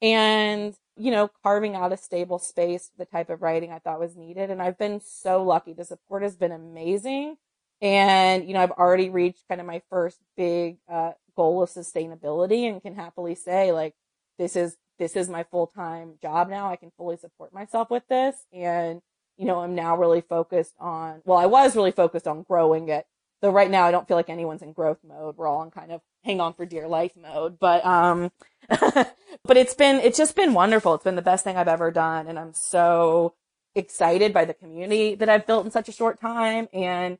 And 0.00 0.74
you 0.96 1.10
know, 1.10 1.30
carving 1.42 1.74
out 1.74 1.92
a 1.92 1.96
stable 1.96 2.38
space 2.38 2.90
the 2.96 3.04
type 3.04 3.28
of 3.30 3.42
writing 3.42 3.72
I 3.72 3.78
thought 3.78 4.00
was 4.00 4.16
needed. 4.16 4.50
And 4.50 4.62
I've 4.62 4.78
been 4.78 5.00
so 5.00 5.42
lucky. 5.42 5.72
The 5.72 5.84
support 5.84 6.22
has 6.22 6.36
been 6.36 6.52
amazing. 6.52 7.36
And, 7.84 8.48
you 8.48 8.54
know, 8.54 8.60
I've 8.60 8.70
already 8.70 9.10
reached 9.10 9.46
kind 9.46 9.60
of 9.60 9.66
my 9.66 9.82
first 9.90 10.18
big, 10.38 10.78
uh, 10.90 11.12
goal 11.36 11.62
of 11.62 11.68
sustainability 11.68 12.66
and 12.66 12.80
can 12.80 12.94
happily 12.94 13.34
say 13.34 13.72
like, 13.72 13.94
this 14.38 14.56
is, 14.56 14.78
this 14.98 15.16
is 15.16 15.28
my 15.28 15.42
full-time 15.42 16.14
job 16.22 16.48
now. 16.48 16.70
I 16.70 16.76
can 16.76 16.92
fully 16.96 17.18
support 17.18 17.52
myself 17.52 17.90
with 17.90 18.08
this. 18.08 18.36
And, 18.54 19.02
you 19.36 19.44
know, 19.44 19.60
I'm 19.60 19.74
now 19.74 19.98
really 19.98 20.22
focused 20.22 20.74
on, 20.80 21.20
well, 21.26 21.36
I 21.36 21.44
was 21.44 21.76
really 21.76 21.90
focused 21.90 22.26
on 22.26 22.42
growing 22.42 22.88
it. 22.88 23.06
Though 23.42 23.50
right 23.50 23.70
now 23.70 23.84
I 23.84 23.90
don't 23.90 24.08
feel 24.08 24.16
like 24.16 24.30
anyone's 24.30 24.62
in 24.62 24.72
growth 24.72 25.00
mode. 25.06 25.36
We're 25.36 25.46
all 25.46 25.62
in 25.62 25.70
kind 25.70 25.92
of 25.92 26.00
hang 26.24 26.40
on 26.40 26.54
for 26.54 26.64
dear 26.64 26.88
life 26.88 27.12
mode. 27.20 27.58
But, 27.58 27.84
um, 27.84 28.32
but 28.68 29.56
it's 29.58 29.74
been, 29.74 29.96
it's 29.96 30.16
just 30.16 30.36
been 30.36 30.54
wonderful. 30.54 30.94
It's 30.94 31.04
been 31.04 31.16
the 31.16 31.22
best 31.22 31.44
thing 31.44 31.58
I've 31.58 31.68
ever 31.68 31.90
done. 31.90 32.28
And 32.28 32.38
I'm 32.38 32.54
so 32.54 33.34
excited 33.74 34.32
by 34.32 34.46
the 34.46 34.54
community 34.54 35.16
that 35.16 35.28
I've 35.28 35.46
built 35.46 35.66
in 35.66 35.70
such 35.70 35.90
a 35.90 35.92
short 35.92 36.18
time 36.18 36.68
and, 36.72 37.18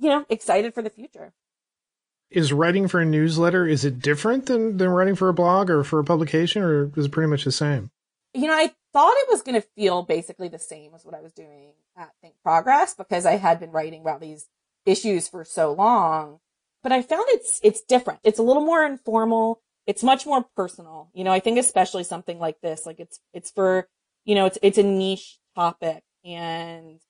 you 0.00 0.08
know, 0.08 0.24
excited 0.28 0.74
for 0.74 0.82
the 0.82 0.90
future. 0.90 1.32
Is 2.30 2.52
writing 2.52 2.88
for 2.88 3.00
a 3.00 3.04
newsletter, 3.04 3.66
is 3.66 3.84
it 3.84 4.00
different 4.00 4.46
than, 4.46 4.76
than 4.76 4.88
writing 4.88 5.16
for 5.16 5.28
a 5.28 5.34
blog 5.34 5.68
or 5.68 5.82
for 5.82 5.98
a 5.98 6.04
publication 6.04 6.62
or 6.62 6.90
is 6.96 7.06
it 7.06 7.12
pretty 7.12 7.28
much 7.28 7.44
the 7.44 7.52
same? 7.52 7.90
You 8.32 8.46
know, 8.46 8.54
I 8.54 8.72
thought 8.92 9.14
it 9.16 9.28
was 9.30 9.42
going 9.42 9.60
to 9.60 9.66
feel 9.76 10.02
basically 10.02 10.48
the 10.48 10.58
same 10.58 10.94
as 10.94 11.04
what 11.04 11.14
I 11.14 11.20
was 11.20 11.32
doing 11.32 11.72
at 11.96 12.10
Think 12.22 12.34
Progress 12.44 12.94
because 12.94 13.26
I 13.26 13.36
had 13.36 13.58
been 13.58 13.72
writing 13.72 14.02
about 14.02 14.20
these 14.20 14.46
issues 14.86 15.28
for 15.28 15.44
so 15.44 15.72
long, 15.72 16.38
but 16.84 16.92
I 16.92 17.02
found 17.02 17.24
it's, 17.28 17.60
it's 17.64 17.80
different. 17.82 18.20
It's 18.22 18.38
a 18.38 18.44
little 18.44 18.64
more 18.64 18.84
informal 18.84 19.60
it's 19.86 20.04
much 20.04 20.24
more 20.24 20.46
personal. 20.54 21.10
You 21.14 21.24
know, 21.24 21.32
I 21.32 21.40
think 21.40 21.58
especially 21.58 22.04
something 22.04 22.38
like 22.38 22.60
this, 22.60 22.86
like 22.86 23.00
it's, 23.00 23.18
it's 23.34 23.50
for, 23.50 23.88
you 24.24 24.36
know, 24.36 24.46
it's, 24.46 24.58
it's 24.62 24.78
a 24.78 24.84
niche 24.84 25.38
topic 25.56 26.04
and, 26.24 27.00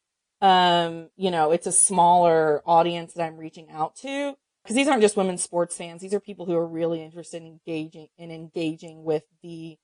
um, 0.41 1.11
you 1.17 1.31
know, 1.31 1.53
it's 1.53 1.67
a 1.67 1.73
smaller 1.73 2.63
audience 2.67 3.15
that 3.15 3.25
I'm 3.25 3.37
reaching 3.37 3.71
out 3.71 3.97
to 3.97 4.35
because 4.63 4.77
these 4.77 4.89
aren't 4.89 5.03
just 5.03 5.17
women's 5.17 5.43
sports 5.43 5.77
fans. 5.77 6.01
These 6.01 6.15
are 6.15 6.21
people 6.21 6.47
who 6.47 6.57
are 6.57 6.67
really 6.67 7.03
interested 7.03 7.43
in 7.43 7.49
engaging 7.49 8.09
in 8.19 8.31
engaging 8.31 9.05
with 9.05 9.25
the 9.43 9.79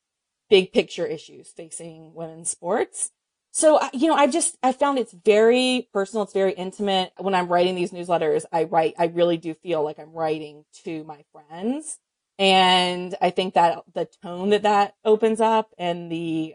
big 0.49 0.73
picture 0.73 1.07
issues 1.07 1.49
facing 1.49 2.15
women's 2.15 2.51
sports. 2.51 3.11
So, 3.53 3.81
you 3.95 4.09
know, 4.09 4.15
I 4.15 4.27
just, 4.27 4.59
I 4.63 4.73
found 4.73 4.99
it's 4.99 5.15
very 5.15 5.89
personal. 5.91 6.25
It's 6.25 6.35
very 6.35 6.53
intimate. 6.53 7.13
When 7.17 7.35
I'm 7.35 7.49
writing 7.49 7.75
these 7.75 7.91
newsletters, 7.91 8.45
I 8.53 8.65
write, 8.65 8.95
I 8.99 9.07
really 9.07 9.39
do 9.39 9.55
feel 9.55 9.83
like 9.83 9.99
I'm 9.99 10.13
writing 10.13 10.67
to 10.85 11.05
my 11.05 11.25
friends. 11.33 11.99
And 12.39 13.15
I 13.23 13.31
think 13.31 13.55
that 13.55 13.83
the 13.95 14.09
tone 14.23 14.51
that 14.51 14.65
that 14.65 14.95
opens 15.07 15.41
up 15.41 15.71
and 15.79 16.13
the, 16.13 16.55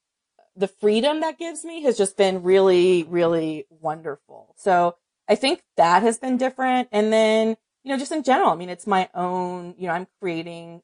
the 0.56 0.68
freedom 0.68 1.22
that 1.22 1.40
gives 1.40 1.64
me 1.64 1.84
has 1.84 1.98
just 1.98 2.18
been 2.18 2.44
really, 2.44 3.04
really 3.04 3.66
wonderful. 3.70 4.54
So 4.58 4.96
I 5.28 5.36
think 5.36 5.64
that 5.78 6.04
has 6.04 6.18
been 6.18 6.38
different. 6.38 6.90
And 6.92 7.12
then, 7.12 7.56
you 7.84 7.92
know, 7.92 7.98
just 7.98 8.12
in 8.12 8.24
general, 8.24 8.50
I 8.50 8.56
mean, 8.56 8.70
it's 8.70 8.88
my 8.88 9.10
own, 9.14 9.76
you 9.78 9.88
know, 9.88 9.94
I'm 9.94 10.08
creating 10.20 10.82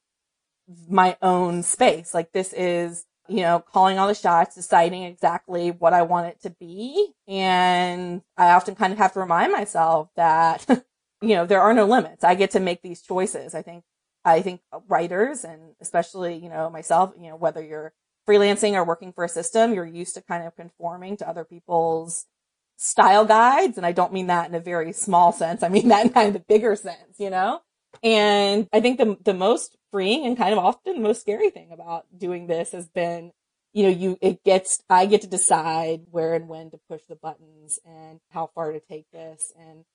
my 0.89 1.17
own 1.21 1.63
space. 1.63 2.13
Like 2.13 2.31
this 2.31 2.53
is, 2.53 3.05
you 3.27 3.41
know, 3.41 3.59
calling 3.59 3.99
all 3.99 4.07
the 4.07 4.15
shots, 4.15 4.55
deciding 4.55 5.03
exactly 5.03 5.71
what 5.71 5.93
I 5.93 6.03
want 6.03 6.27
it 6.27 6.41
to 6.43 6.49
be. 6.49 7.11
And 7.27 8.21
I 8.37 8.51
often 8.51 8.75
kind 8.75 8.93
of 8.93 8.99
have 8.99 9.13
to 9.13 9.19
remind 9.19 9.51
myself 9.51 10.09
that, 10.15 10.65
you 11.21 11.35
know, 11.35 11.45
there 11.45 11.61
are 11.61 11.73
no 11.73 11.85
limits. 11.85 12.23
I 12.23 12.35
get 12.35 12.51
to 12.51 12.59
make 12.59 12.81
these 12.81 13.01
choices. 13.01 13.53
I 13.53 13.61
think 13.61 13.83
I 14.23 14.41
think 14.41 14.61
writers 14.87 15.45
and 15.45 15.75
especially, 15.79 16.35
you 16.35 16.49
know, 16.49 16.69
myself, 16.69 17.13
you 17.19 17.29
know, 17.29 17.35
whether 17.35 17.63
you're 17.63 17.93
freelancing 18.27 18.73
or 18.73 18.83
working 18.83 19.13
for 19.13 19.23
a 19.23 19.29
system, 19.29 19.73
you're 19.73 19.85
used 19.85 20.15
to 20.15 20.21
kind 20.21 20.45
of 20.45 20.55
conforming 20.55 21.17
to 21.17 21.27
other 21.27 21.45
people's 21.45 22.25
style 22.75 23.25
guides. 23.25 23.77
And 23.77 23.85
I 23.85 23.91
don't 23.91 24.13
mean 24.13 24.27
that 24.27 24.49
in 24.49 24.55
a 24.55 24.59
very 24.59 24.93
small 24.93 25.31
sense. 25.31 25.63
I 25.63 25.69
mean 25.69 25.87
that 25.89 26.05
in 26.05 26.11
kind 26.11 26.27
of 26.27 26.33
the 26.33 26.45
bigger 26.47 26.75
sense, 26.75 27.19
you 27.19 27.29
know? 27.29 27.61
And 28.03 28.67
I 28.71 28.79
think 28.81 28.97
the, 28.97 29.17
the 29.23 29.33
most 29.33 29.75
freeing 29.91 30.25
and 30.25 30.37
kind 30.37 30.53
of 30.53 30.59
often 30.59 30.95
the 30.95 31.01
most 31.01 31.21
scary 31.21 31.49
thing 31.49 31.71
about 31.71 32.05
doing 32.15 32.47
this 32.47 32.71
has 32.71 32.87
been, 32.87 33.31
you 33.73 33.83
know, 33.83 33.89
you, 33.89 34.17
it 34.21 34.43
gets, 34.43 34.83
I 34.89 35.05
get 35.05 35.21
to 35.21 35.27
decide 35.27 36.01
where 36.11 36.33
and 36.33 36.47
when 36.47 36.69
to 36.71 36.79
push 36.89 37.01
the 37.07 37.15
buttons 37.15 37.79
and 37.85 38.19
how 38.29 38.51
far 38.53 38.71
to 38.71 38.79
take 38.79 39.09
this. 39.11 39.51
And 39.57 39.85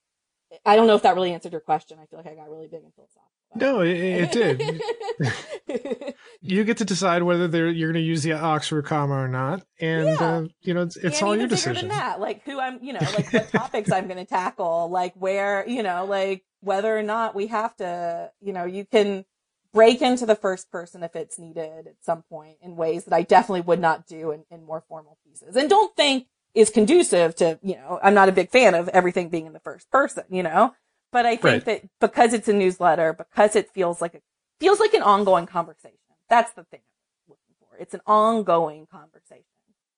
I 0.64 0.76
don't 0.76 0.86
know 0.86 0.96
if 0.96 1.02
that 1.02 1.14
really 1.14 1.32
answered 1.32 1.52
your 1.52 1.60
question. 1.60 1.98
I 2.00 2.06
feel 2.06 2.18
like 2.18 2.28
I 2.28 2.34
got 2.34 2.50
really 2.50 2.66
big 2.66 2.82
and 2.82 2.94
philosophical. 2.94 3.30
No, 3.54 3.80
it, 3.80 3.96
it 3.96 4.32
did. 4.32 6.14
you 6.40 6.64
get 6.64 6.78
to 6.78 6.84
decide 6.84 7.22
whether 7.22 7.70
you're 7.70 7.92
going 7.92 8.02
to 8.02 8.06
use 8.06 8.22
the 8.22 8.32
Oxford 8.32 8.84
comma 8.84 9.14
or 9.14 9.28
not, 9.28 9.62
and 9.80 10.06
yeah. 10.06 10.14
uh, 10.20 10.46
you 10.62 10.74
know 10.74 10.82
it's, 10.82 10.96
it's 10.96 11.22
all 11.22 11.36
your 11.36 11.48
decision. 11.48 11.88
Than 11.88 11.96
that, 11.96 12.20
like 12.20 12.44
who 12.44 12.58
I'm, 12.58 12.82
you 12.82 12.92
know, 12.92 13.00
like 13.00 13.32
what 13.32 13.48
topics 13.52 13.92
I'm 13.92 14.06
going 14.06 14.18
to 14.18 14.24
tackle, 14.24 14.88
like 14.90 15.14
where, 15.14 15.68
you 15.68 15.82
know, 15.82 16.04
like 16.04 16.44
whether 16.60 16.96
or 16.96 17.02
not 17.02 17.34
we 17.34 17.48
have 17.48 17.76
to, 17.76 18.30
you 18.40 18.52
know, 18.52 18.64
you 18.64 18.84
can 18.84 19.24
break 19.72 20.02
into 20.02 20.26
the 20.26 20.36
first 20.36 20.70
person 20.70 21.02
if 21.02 21.16
it's 21.16 21.38
needed 21.38 21.86
at 21.86 21.94
some 22.02 22.22
point 22.22 22.56
in 22.62 22.76
ways 22.76 23.04
that 23.04 23.14
I 23.14 23.22
definitely 23.22 23.62
would 23.62 23.80
not 23.80 24.06
do 24.06 24.30
in, 24.30 24.44
in 24.50 24.64
more 24.64 24.82
formal 24.88 25.18
pieces. 25.26 25.56
And 25.56 25.68
don't 25.68 25.94
think 25.96 26.26
is 26.54 26.70
conducive 26.70 27.34
to, 27.36 27.58
you 27.62 27.76
know, 27.76 27.98
I'm 28.02 28.14
not 28.14 28.28
a 28.28 28.32
big 28.32 28.50
fan 28.50 28.74
of 28.74 28.88
everything 28.88 29.30
being 29.30 29.46
in 29.46 29.54
the 29.54 29.60
first 29.60 29.90
person, 29.90 30.24
you 30.30 30.42
know, 30.42 30.74
but 31.12 31.26
I 31.26 31.36
think 31.36 31.44
right. 31.44 31.64
that 31.66 31.82
because 32.00 32.32
it's 32.32 32.48
a 32.48 32.52
newsletter, 32.52 33.12
because 33.12 33.54
it 33.54 33.70
feels 33.72 34.00
like 34.00 34.14
a, 34.14 34.20
feels 34.58 34.80
like 34.80 34.94
an 34.94 35.02
ongoing 35.02 35.46
conversation. 35.46 35.98
That's 36.28 36.52
the 36.52 36.64
thing 36.64 36.80
I'm 37.28 37.34
looking 37.34 37.54
for. 37.60 37.76
It's 37.78 37.94
an 37.94 38.00
ongoing 38.06 38.86
conversation. 38.86 39.44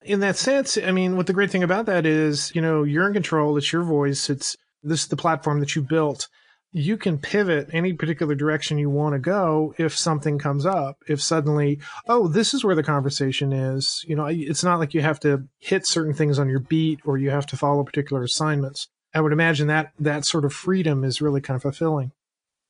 In 0.03 0.21
that 0.21 0.37
sense, 0.37 0.77
I 0.77 0.91
mean, 0.91 1.17
what 1.17 1.27
the 1.27 1.33
great 1.33 1.51
thing 1.51 1.63
about 1.63 1.87
that 1.87 2.05
is, 2.05 2.55
you 2.55 2.61
know, 2.61 2.83
you're 2.83 3.07
in 3.07 3.15
control. 3.15 3.57
It's 3.57 3.73
your 3.73 3.85
voice. 3.85 4.29
It's 4.29 4.57
this 4.83 5.03
is 5.03 5.09
the 5.09 5.17
platform 5.17 5.61
that 5.61 5.75
you 5.75 5.83
built. 5.83 6.29
You 6.73 6.97
can 6.97 7.19
pivot 7.19 7.71
any 7.73 7.93
particular 7.93 8.35
direction 8.35 8.79
you 8.79 8.91
want 8.91 9.15
to 9.15 9.21
go 9.21 9.75
if 9.79 9.97
something 9.97 10.39
comes 10.39 10.67
up. 10.67 10.97
If 11.09 11.23
suddenly, 11.23 11.79
oh, 12.09 12.27
this 12.27 12.53
is 12.53 12.65
where 12.65 12.75
the 12.75 12.83
conversation 12.83 13.53
is. 13.53 14.05
You 14.09 14.17
know, 14.17 14.27
it's 14.27 14.65
not 14.65 14.81
like 14.81 14.93
you 14.93 15.01
have 15.01 15.21
to 15.21 15.45
hit 15.61 15.87
certain 15.87 16.15
things 16.15 16.41
on 16.41 16.49
your 16.49 16.59
beat 16.59 16.99
or 17.05 17.17
you 17.17 17.31
have 17.31 17.47
to 17.47 17.57
follow 17.57 17.85
particular 17.85 18.25
assignments. 18.25 18.89
I 19.15 19.21
would 19.21 19.33
imagine 19.33 19.69
that 19.69 19.93
that 19.99 20.25
sort 20.25 20.45
of 20.45 20.53
freedom 20.53 21.05
is 21.05 21.21
really 21.21 21.41
kind 21.41 21.57
of 21.57 21.63
fulfilling. 21.63 22.13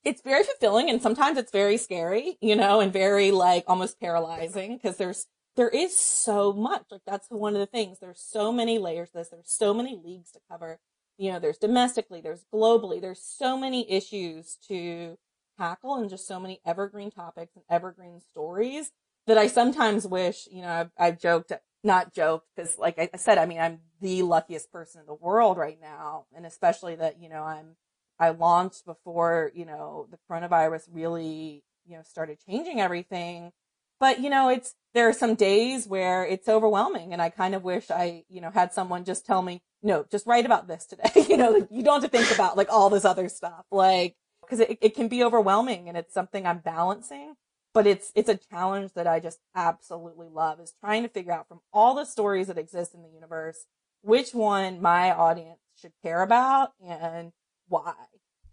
It's 0.03 0.21
very 0.21 0.43
fulfilling 0.43 0.89
and 0.89 1.01
sometimes 1.01 1.37
it's 1.37 1.51
very 1.51 1.77
scary, 1.77 2.37
you 2.39 2.55
know, 2.55 2.79
and 2.79 2.93
very 2.93 3.31
like 3.31 3.63
almost 3.67 3.99
paralyzing 3.99 4.77
because 4.77 4.97
there's 4.97 5.25
there 5.55 5.69
is 5.69 5.97
so 5.97 6.53
much. 6.53 6.83
Like 6.91 7.01
that's 7.07 7.27
one 7.29 7.53
of 7.55 7.59
the 7.59 7.65
things. 7.65 7.99
There's 7.99 8.19
so 8.19 8.51
many 8.51 8.77
layers 8.77 9.09
to 9.11 9.19
this. 9.19 9.29
There's 9.29 9.51
so 9.51 9.73
many 9.73 9.99
leagues 10.03 10.31
to 10.31 10.39
cover. 10.49 10.79
You 11.17 11.31
know, 11.31 11.39
there's 11.39 11.57
domestically, 11.57 12.21
there's 12.21 12.45
globally, 12.53 13.01
there's 13.01 13.21
so 13.21 13.57
many 13.57 13.89
issues 13.89 14.57
to 14.67 15.17
tackle 15.57 15.95
and 15.95 16.09
just 16.09 16.27
so 16.27 16.39
many 16.39 16.59
evergreen 16.65 17.09
topics 17.09 17.55
and 17.55 17.63
evergreen 17.69 18.19
stories 18.19 18.91
that 19.25 19.37
I 19.37 19.47
sometimes 19.47 20.05
wish, 20.05 20.47
you 20.51 20.61
know, 20.61 20.69
I've, 20.69 20.91
I've 20.97 21.19
joked 21.19 21.51
not 21.85 22.13
joke 22.13 22.43
because 22.55 22.77
like 22.77 22.97
I 22.97 23.17
said, 23.17 23.37
I 23.37 23.45
mean, 23.45 23.59
I'm 23.59 23.79
the 24.01 24.23
luckiest 24.23 24.71
person 24.71 25.01
in 25.01 25.07
the 25.07 25.13
world 25.13 25.57
right 25.57 25.79
now. 25.79 26.25
And 26.35 26.45
especially 26.45 26.95
that, 26.95 27.21
you 27.21 27.29
know, 27.29 27.43
I'm, 27.43 27.75
I 28.19 28.29
launched 28.29 28.85
before, 28.85 29.51
you 29.53 29.65
know, 29.65 30.07
the 30.09 30.17
coronavirus 30.29 30.83
really, 30.91 31.63
you 31.85 31.95
know, 31.95 32.03
started 32.03 32.39
changing 32.45 32.81
everything. 32.81 33.51
But, 33.99 34.19
you 34.19 34.29
know, 34.29 34.49
it's, 34.49 34.75
there 34.93 35.07
are 35.07 35.13
some 35.13 35.35
days 35.35 35.87
where 35.87 36.25
it's 36.25 36.49
overwhelming 36.49 37.13
and 37.13 37.21
I 37.21 37.29
kind 37.29 37.55
of 37.55 37.63
wish 37.63 37.89
I, 37.89 38.23
you 38.29 38.41
know, 38.41 38.51
had 38.51 38.73
someone 38.73 39.05
just 39.05 39.25
tell 39.25 39.41
me, 39.41 39.61
no, 39.81 40.05
just 40.11 40.27
write 40.27 40.45
about 40.45 40.67
this 40.67 40.85
today. 40.85 41.09
you 41.29 41.37
know, 41.37 41.51
like, 41.51 41.67
you 41.71 41.83
don't 41.83 42.01
have 42.01 42.11
to 42.11 42.17
think 42.17 42.33
about 42.33 42.57
like 42.57 42.71
all 42.71 42.89
this 42.89 43.05
other 43.05 43.29
stuff. 43.29 43.65
Like, 43.71 44.15
cause 44.49 44.59
it, 44.59 44.77
it 44.81 44.95
can 44.95 45.07
be 45.07 45.23
overwhelming 45.23 45.87
and 45.87 45.97
it's 45.97 46.13
something 46.13 46.45
I'm 46.45 46.59
balancing 46.59 47.35
but 47.75 47.85
it's 47.85 48.11
it's 48.15 48.29
a 48.29 48.37
challenge 48.37 48.93
that 48.93 49.05
I 49.05 49.19
just 49.19 49.39
absolutely 49.53 50.29
love 50.31 50.61
is 50.61 50.73
trying 50.79 51.03
to 51.03 51.09
figure 51.09 51.33
out 51.33 51.47
from 51.49 51.59
all 51.73 51.93
the 51.93 52.05
stories 52.05 52.47
that 52.47 52.57
exist 52.57 52.95
in 52.95 53.03
the 53.03 53.09
universe 53.09 53.65
which 54.01 54.33
one 54.33 54.81
my 54.81 55.11
audience 55.11 55.59
should 55.79 55.91
care 56.01 56.21
about 56.21 56.71
and 56.83 57.33
why. 57.67 57.93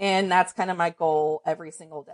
And 0.01 0.31
that's 0.31 0.53
kind 0.53 0.71
of 0.71 0.77
my 0.77 0.91
goal 0.91 1.41
every 1.47 1.71
single 1.71 2.03
day. 2.03 2.13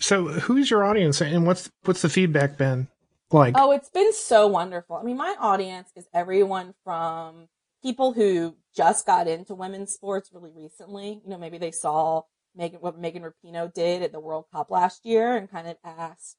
So, 0.00 0.26
who's 0.26 0.70
your 0.70 0.84
audience 0.84 1.22
and 1.22 1.46
what's 1.46 1.70
what's 1.84 2.02
the 2.02 2.08
feedback 2.08 2.58
been 2.58 2.88
like? 3.30 3.54
Oh, 3.56 3.70
it's 3.70 3.90
been 3.90 4.12
so 4.12 4.48
wonderful. 4.48 4.96
I 4.96 5.04
mean, 5.04 5.16
my 5.16 5.36
audience 5.38 5.90
is 5.94 6.08
everyone 6.12 6.74
from 6.82 7.46
people 7.84 8.14
who 8.14 8.56
just 8.74 9.06
got 9.06 9.28
into 9.28 9.54
women's 9.54 9.92
sports 9.92 10.30
really 10.32 10.50
recently. 10.52 11.20
You 11.24 11.30
know, 11.30 11.38
maybe 11.38 11.58
they 11.58 11.70
saw 11.70 12.22
Megan, 12.54 12.80
what 12.80 12.98
Megan 12.98 13.22
Rapinoe 13.22 13.72
did 13.72 14.02
at 14.02 14.12
the 14.12 14.20
World 14.20 14.46
Cup 14.52 14.70
last 14.70 15.04
year 15.04 15.36
and 15.36 15.50
kind 15.50 15.68
of 15.68 15.76
asked, 15.84 16.36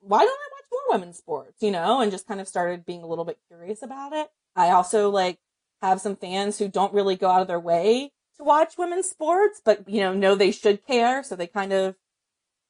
why 0.00 0.20
don't 0.20 0.28
I 0.28 0.48
watch 0.52 0.64
more 0.70 0.98
women's 0.98 1.18
sports, 1.18 1.62
you 1.62 1.70
know, 1.70 2.00
and 2.00 2.10
just 2.10 2.28
kind 2.28 2.40
of 2.40 2.48
started 2.48 2.86
being 2.86 3.02
a 3.02 3.06
little 3.06 3.24
bit 3.24 3.38
curious 3.48 3.82
about 3.82 4.12
it. 4.12 4.28
I 4.54 4.70
also 4.70 5.10
like 5.10 5.38
have 5.82 6.00
some 6.00 6.16
fans 6.16 6.58
who 6.58 6.68
don't 6.68 6.94
really 6.94 7.16
go 7.16 7.28
out 7.28 7.42
of 7.42 7.48
their 7.48 7.60
way 7.60 8.12
to 8.36 8.44
watch 8.44 8.78
women's 8.78 9.08
sports, 9.08 9.60
but, 9.64 9.88
you 9.88 10.00
know, 10.00 10.14
know 10.14 10.34
they 10.34 10.52
should 10.52 10.86
care. 10.86 11.22
So 11.22 11.36
they 11.36 11.46
kind 11.46 11.72
of 11.72 11.96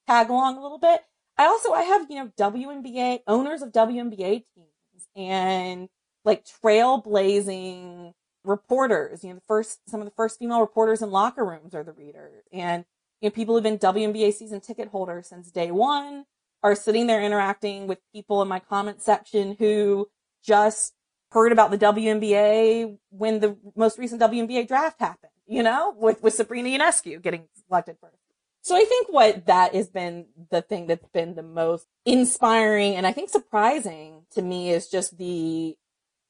tag 0.07 0.31
along 0.31 0.57
a 0.57 0.63
little 0.63 0.79
bit. 0.79 1.01
I 1.37 1.47
also, 1.47 1.73
I 1.73 1.83
have, 1.83 2.07
you 2.11 2.17
know, 2.17 2.33
WNBA 2.39 3.21
owners 3.27 3.63
of 3.63 3.73
WNBA 3.73 4.45
teams 4.55 5.09
and 5.15 5.89
like 6.25 6.45
trailblazing 6.45 8.13
reporters, 8.49 9.23
you 9.23 9.29
know, 9.29 9.37
the 9.37 9.43
first, 9.47 9.81
some 9.89 10.01
of 10.01 10.07
the 10.07 10.15
first 10.17 10.39
female 10.39 10.61
reporters 10.61 11.03
in 11.03 11.11
locker 11.11 11.45
rooms 11.45 11.75
are 11.75 11.85
the 11.85 11.93
readers. 11.93 12.45
And, 12.53 12.85
you 13.21 13.29
know, 13.29 13.31
people 13.33 13.55
who've 13.55 13.63
been 13.63 13.79
WNBA 13.79 14.33
season 14.33 14.61
ticket 14.61 14.89
holders 14.89 15.29
since 15.29 15.51
day 15.51 15.71
one 15.71 16.25
are 16.63 16.75
sitting 16.75 17.07
there 17.07 17.23
interacting 17.23 17.87
with 17.87 17.99
people 18.13 18.41
in 18.43 18.49
my 18.49 18.59
comment 18.59 19.03
section 19.03 19.55
who 19.59 20.09
just 20.43 20.95
heard 21.31 21.53
about 21.53 21.71
the 21.71 21.79
WNBA 21.79 22.97
when 23.11 23.41
the 23.41 23.57
most 23.77 23.99
recent 23.99 24.21
WNBA 24.21 24.67
draft 24.67 24.99
happened, 24.99 25.33
you 25.47 25.63
know, 25.63 25.95
with, 25.97 26.23
with 26.23 26.33
Sabrina 26.33 26.71
Ionescu 26.71 27.23
getting 27.23 27.45
selected 27.67 27.97
first. 28.01 28.17
So 28.63 28.77
I 28.77 28.85
think 28.85 29.09
what 29.11 29.47
that 29.47 29.75
has 29.75 29.89
been 29.89 30.27
the 30.51 30.63
thing 30.63 30.87
that's 30.87 31.09
been 31.11 31.35
the 31.35 31.43
most 31.43 31.87
inspiring 32.05 32.97
and 32.97 33.07
I 33.07 33.13
think 33.13 33.31
surprising 33.31 34.25
to 34.33 34.43
me 34.43 34.71
is 34.71 34.89
just 34.89 35.17
the 35.17 35.77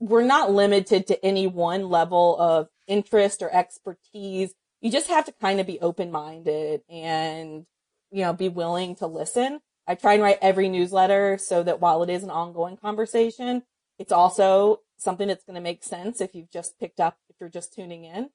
we're 0.01 0.23
not 0.23 0.53
limited 0.53 1.07
to 1.09 1.25
any 1.25 1.47
one 1.47 1.89
level 1.89 2.39
of 2.39 2.69
interest 2.87 3.43
or 3.43 3.55
expertise. 3.55 4.55
You 4.81 4.91
just 4.91 5.09
have 5.09 5.25
to 5.27 5.33
kind 5.33 5.61
of 5.61 5.67
be 5.67 5.81
open 5.81 6.11
minded 6.11 6.83
and, 6.89 7.67
you 8.11 8.23
know, 8.23 8.33
be 8.33 8.49
willing 8.49 8.95
to 8.97 9.07
listen. 9.07 9.61
I 9.87 9.95
try 9.95 10.15
and 10.15 10.23
write 10.23 10.39
every 10.41 10.69
newsletter 10.69 11.39
so 11.39 11.63
that 11.63 11.81
while 11.81 12.03
it 12.03 12.11
is 12.11 12.23
an 12.23 12.31
ongoing 12.31 12.77
conversation, 12.77 13.63
it's 13.99 14.13
also 14.13 14.81
something 14.99 15.29
that's 15.29 15.45
going 15.45 15.55
to 15.55 15.61
make 15.61 15.83
sense 15.83 16.21
if 16.21 16.35
you've 16.35 16.51
just 16.51 16.79
picked 16.79 17.01
up, 17.01 17.19
if 17.29 17.37
you're 17.41 17.49
just 17.49 17.75
tuning 17.75 18.05
in. 18.05 18.31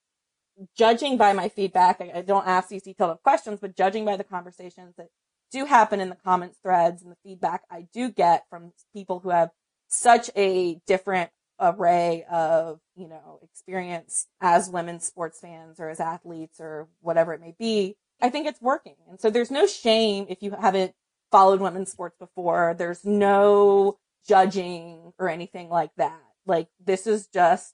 Judging 0.77 1.17
by 1.17 1.33
my 1.33 1.49
feedback, 1.49 2.01
I, 2.01 2.11
I 2.15 2.21
don't 2.21 2.47
ask 2.47 2.69
these 2.69 2.83
detailed 2.83 3.21
questions, 3.23 3.59
but 3.61 3.75
judging 3.75 4.03
by 4.03 4.17
the 4.17 4.23
conversations 4.23 4.95
that 4.97 5.07
do 5.51 5.65
happen 5.65 6.01
in 6.01 6.09
the 6.09 6.15
comments 6.15 6.57
threads 6.61 7.01
and 7.01 7.11
the 7.11 7.17
feedback 7.23 7.61
I 7.71 7.87
do 7.93 8.09
get 8.09 8.45
from 8.49 8.73
people 8.93 9.19
who 9.19 9.29
have 9.29 9.51
such 9.87 10.31
a 10.35 10.81
different 10.87 11.29
array 11.63 12.25
of, 12.29 12.79
you 12.95 13.07
know, 13.07 13.39
experience 13.41 14.27
as 14.41 14.69
women 14.69 14.99
sports 14.99 15.39
fans 15.39 15.79
or 15.79 15.89
as 15.89 15.99
athletes 15.99 16.59
or 16.59 16.89
whatever 16.99 17.33
it 17.33 17.41
may 17.41 17.55
be, 17.57 17.95
I 18.21 18.29
think 18.29 18.47
it's 18.47 18.61
working. 18.61 18.95
And 19.09 19.19
so 19.19 19.29
there's 19.29 19.51
no 19.51 19.65
shame 19.65 20.25
if 20.29 20.43
you 20.43 20.51
haven't 20.51 20.93
followed 21.31 21.61
women's 21.61 21.91
sports 21.91 22.17
before. 22.19 22.75
There's 22.77 23.05
no 23.05 23.97
judging 24.27 25.13
or 25.17 25.29
anything 25.29 25.69
like 25.69 25.91
that. 25.97 26.19
Like 26.45 26.67
this 26.83 27.07
is 27.07 27.27
just, 27.27 27.73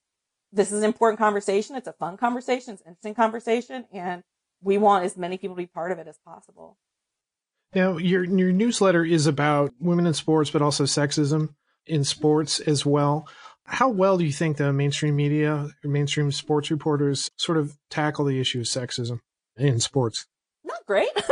this 0.51 0.71
is 0.71 0.79
an 0.79 0.85
important 0.85 1.19
conversation. 1.19 1.75
It's 1.75 1.87
a 1.87 1.93
fun 1.93 2.17
conversation. 2.17 2.73
It's 2.73 2.83
an 2.83 2.89
interesting 2.89 3.15
conversation. 3.15 3.85
And 3.91 4.23
we 4.61 4.77
want 4.77 5.05
as 5.05 5.17
many 5.17 5.37
people 5.37 5.55
to 5.55 5.61
be 5.61 5.67
part 5.67 5.91
of 5.91 5.99
it 5.99 6.07
as 6.07 6.19
possible. 6.25 6.77
Now, 7.73 7.97
your, 7.97 8.23
your 8.23 8.51
newsletter 8.51 9.03
is 9.03 9.27
about 9.27 9.71
women 9.79 10.07
in 10.07 10.13
sports, 10.13 10.49
but 10.49 10.61
also 10.61 10.85
sexism 10.85 11.53
in 11.85 12.03
sports 12.03 12.59
as 12.59 12.85
well. 12.85 13.27
How 13.71 13.89
well 13.89 14.17
do 14.17 14.25
you 14.25 14.31
think 14.31 14.57
the 14.57 14.73
mainstream 14.73 15.15
media 15.15 15.69
mainstream 15.83 16.31
sports 16.31 16.71
reporters 16.71 17.29
sort 17.37 17.57
of 17.57 17.77
tackle 17.89 18.25
the 18.25 18.39
issue 18.39 18.59
of 18.59 18.65
sexism 18.65 19.19
in 19.57 19.79
sports? 19.79 20.25
Not 20.63 20.85
great. 20.85 21.09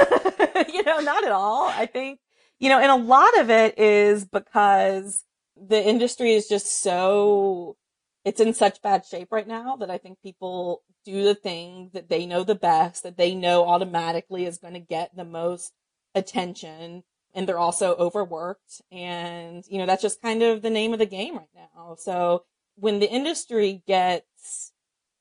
you 0.71 0.83
know, 0.83 0.99
not 0.99 1.23
at 1.23 1.31
all. 1.31 1.67
I 1.67 1.87
think, 1.87 2.19
you 2.59 2.69
know, 2.69 2.79
and 2.79 2.91
a 2.91 2.95
lot 2.95 3.39
of 3.39 3.49
it 3.49 3.79
is 3.79 4.25
because 4.25 5.23
the 5.55 5.83
industry 5.83 6.33
is 6.33 6.47
just 6.47 6.81
so, 6.81 7.75
it's 8.23 8.39
in 8.39 8.53
such 8.53 8.81
bad 8.81 9.05
shape 9.05 9.29
right 9.31 9.47
now 9.47 9.77
that 9.77 9.89
I 9.89 9.97
think 9.97 10.21
people 10.21 10.83
do 11.05 11.23
the 11.23 11.35
thing 11.35 11.89
that 11.93 12.09
they 12.09 12.25
know 12.25 12.43
the 12.43 12.55
best, 12.55 13.03
that 13.03 13.17
they 13.17 13.33
know 13.33 13.65
automatically 13.65 14.45
is 14.45 14.59
going 14.59 14.75
to 14.75 14.79
get 14.79 15.15
the 15.15 15.25
most 15.25 15.73
attention 16.13 17.03
and 17.37 17.47
they're 17.47 17.59
also 17.59 17.95
overworked. 17.95 18.81
And, 18.91 19.63
you 19.69 19.77
know, 19.77 19.85
that's 19.85 20.01
just 20.01 20.23
kind 20.23 20.41
of 20.41 20.63
the 20.63 20.71
name 20.71 20.91
of 20.91 20.97
the 20.97 21.05
game 21.05 21.37
right 21.37 21.47
now. 21.55 21.95
So 21.99 22.45
when 22.75 22.99
the 22.99 23.09
industry 23.09 23.83
gets 23.85 24.73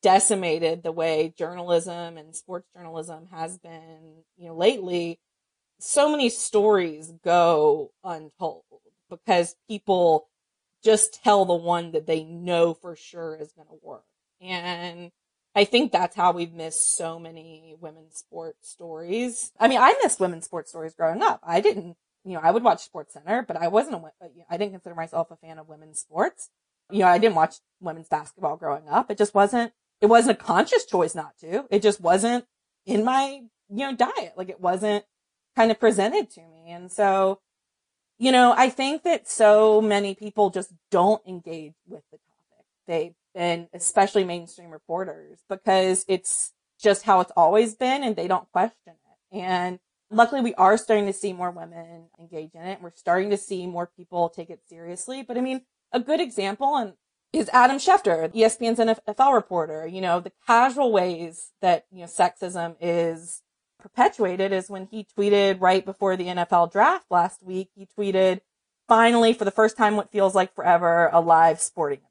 decimated 0.02 0.83
the 0.83 0.92
way 0.92 1.35
journalism 1.37 2.16
and 2.16 2.35
sports 2.35 2.68
journalism 2.74 3.29
has 3.31 3.59
been, 3.59 4.22
you 4.38 4.48
know, 4.48 4.57
lately, 4.57 5.20
so 5.79 6.11
many 6.11 6.31
stories 6.31 7.12
go 7.22 7.92
untold 8.02 8.64
because 9.11 9.55
people 9.68 10.26
just 10.83 11.22
tell 11.22 11.44
the 11.44 11.55
one 11.55 11.92
that 11.92 12.07
they 12.07 12.24
know 12.24 12.72
for 12.72 12.96
sure 12.96 13.37
is 13.38 13.52
going 13.52 13.68
to 13.68 13.79
work. 13.83 14.05
And 14.40 15.11
I 15.55 15.64
think 15.64 15.92
that's 15.92 16.16
how 16.16 16.33
we've 16.33 16.55
missed 16.55 16.96
so 16.96 17.18
many 17.18 17.74
women's 17.79 18.16
sports 18.16 18.70
stories. 18.70 19.52
I 19.61 19.68
mean, 19.68 19.81
I 19.81 19.94
missed 20.02 20.18
women's 20.18 20.46
sports 20.46 20.70
stories 20.70 20.94
growing 20.94 21.22
up. 21.22 21.40
I 21.42 21.61
didn't 21.61 21.98
you 22.27 22.35
know, 22.35 22.41
I 22.43 22.51
would 22.51 22.65
watch 22.65 22.85
Sports 22.85 23.15
Center, 23.15 23.43
but 23.47 23.57
I 23.57 23.69
wasn't 23.69 23.97
a, 23.97 23.99
uh, 23.99 24.29
I 24.51 24.57
didn't 24.57 24.73
consider 24.73 24.97
myself 24.97 25.31
a 25.31 25.37
fan 25.37 25.59
of 25.59 25.69
women's 25.69 26.01
sports. 26.01 26.51
You 26.91 27.01
know, 27.01 27.07
I 27.07 27.19
didn't 27.19 27.37
watch 27.37 27.57
women's 27.81 28.09
basketball 28.09 28.57
growing 28.57 28.89
up. 28.89 29.11
It 29.11 29.19
just 29.19 29.33
wasn't, 29.33 29.73
it 30.01 30.07
wasn't 30.07 30.41
a 30.41 30.45
conscious 30.45 30.85
choice 30.85 31.15
not 31.15 31.39
to. 31.41 31.67
It 31.71 31.83
just 31.83 32.01
wasn't 32.01 32.45
in 32.85 33.05
my, 33.05 33.43
you 33.69 33.91
know, 33.91 33.95
diet. 33.95 34.33
Like 34.37 34.49
it 34.49 34.61
wasn't 34.61 35.05
kind 35.55 35.71
of 35.71 35.79
presented 35.79 36.29
to 36.31 36.41
me. 36.41 36.71
And 36.71 36.91
so, 36.91 37.41
you 38.19 38.33
know, 38.33 38.55
I 38.57 38.71
think 38.71 39.05
that 39.05 39.29
so 39.29 39.81
many 39.81 40.15
people 40.15 40.51
just 40.51 40.73
don't 40.91 41.23
engage 41.27 41.75
with 41.87 42.03
the 42.11 42.19
topic. 42.19 42.67
They, 42.89 43.15
and 43.37 43.69
especially 43.73 44.25
mainstream 44.25 44.71
reporters 44.71 45.39
because 45.49 46.05
it's 46.09 46.53
just 46.81 47.05
how 47.05 47.21
it's 47.21 47.33
always 47.37 47.77
been 47.77 48.03
and 48.03 48.17
they 48.17 48.27
don't 48.27 48.51
question 48.51 48.95
it. 48.95 49.37
And 49.37 49.79
Luckily, 50.11 50.40
we 50.40 50.55
are 50.55 50.77
starting 50.77 51.07
to 51.07 51.12
see 51.12 51.33
more 51.33 51.51
women 51.51 52.07
engage 52.19 52.55
in 52.55 52.62
it. 52.62 52.81
We're 52.81 52.92
starting 52.95 53.31
to 53.31 53.37
see 53.37 53.66
more 53.66 53.90
people 53.97 54.29
take 54.29 54.51
it 54.51 54.61
seriously. 54.69 55.23
But 55.23 55.37
I 55.37 55.40
mean, 55.40 55.62
a 55.92 56.01
good 56.01 56.21
example 56.21 56.77
and 56.77 56.95
is 57.33 57.51
Adam 57.53 57.77
Schefter, 57.79 58.33
ESPN's 58.33 58.79
NFL 58.79 59.35
reporter. 59.35 59.87
You 59.87 60.01
know, 60.01 60.21
the 60.21 60.33
casual 60.47 60.92
ways 60.92 61.53
that, 61.61 61.87
you 61.90 62.01
know, 62.01 62.07
sexism 62.07 62.77
is 62.81 63.42
perpetuated 63.79 64.53
is 64.53 64.71
when 64.71 64.87
he 64.90 65.07
tweeted 65.16 65.61
right 65.61 65.85
before 65.85 66.16
the 66.16 66.27
NFL 66.27 66.73
draft 66.73 67.07
last 67.11 67.42
week. 67.42 67.71
He 67.75 67.87
tweeted, 67.87 68.40
finally, 68.88 69.33
for 69.33 69.45
the 69.45 69.51
first 69.51 69.77
time, 69.77 69.97
what 69.97 70.11
feels 70.11 70.35
like 70.35 70.55
forever, 70.55 71.11
a 71.12 71.21
live 71.21 71.61
sporting 71.61 71.99
event. 71.99 72.11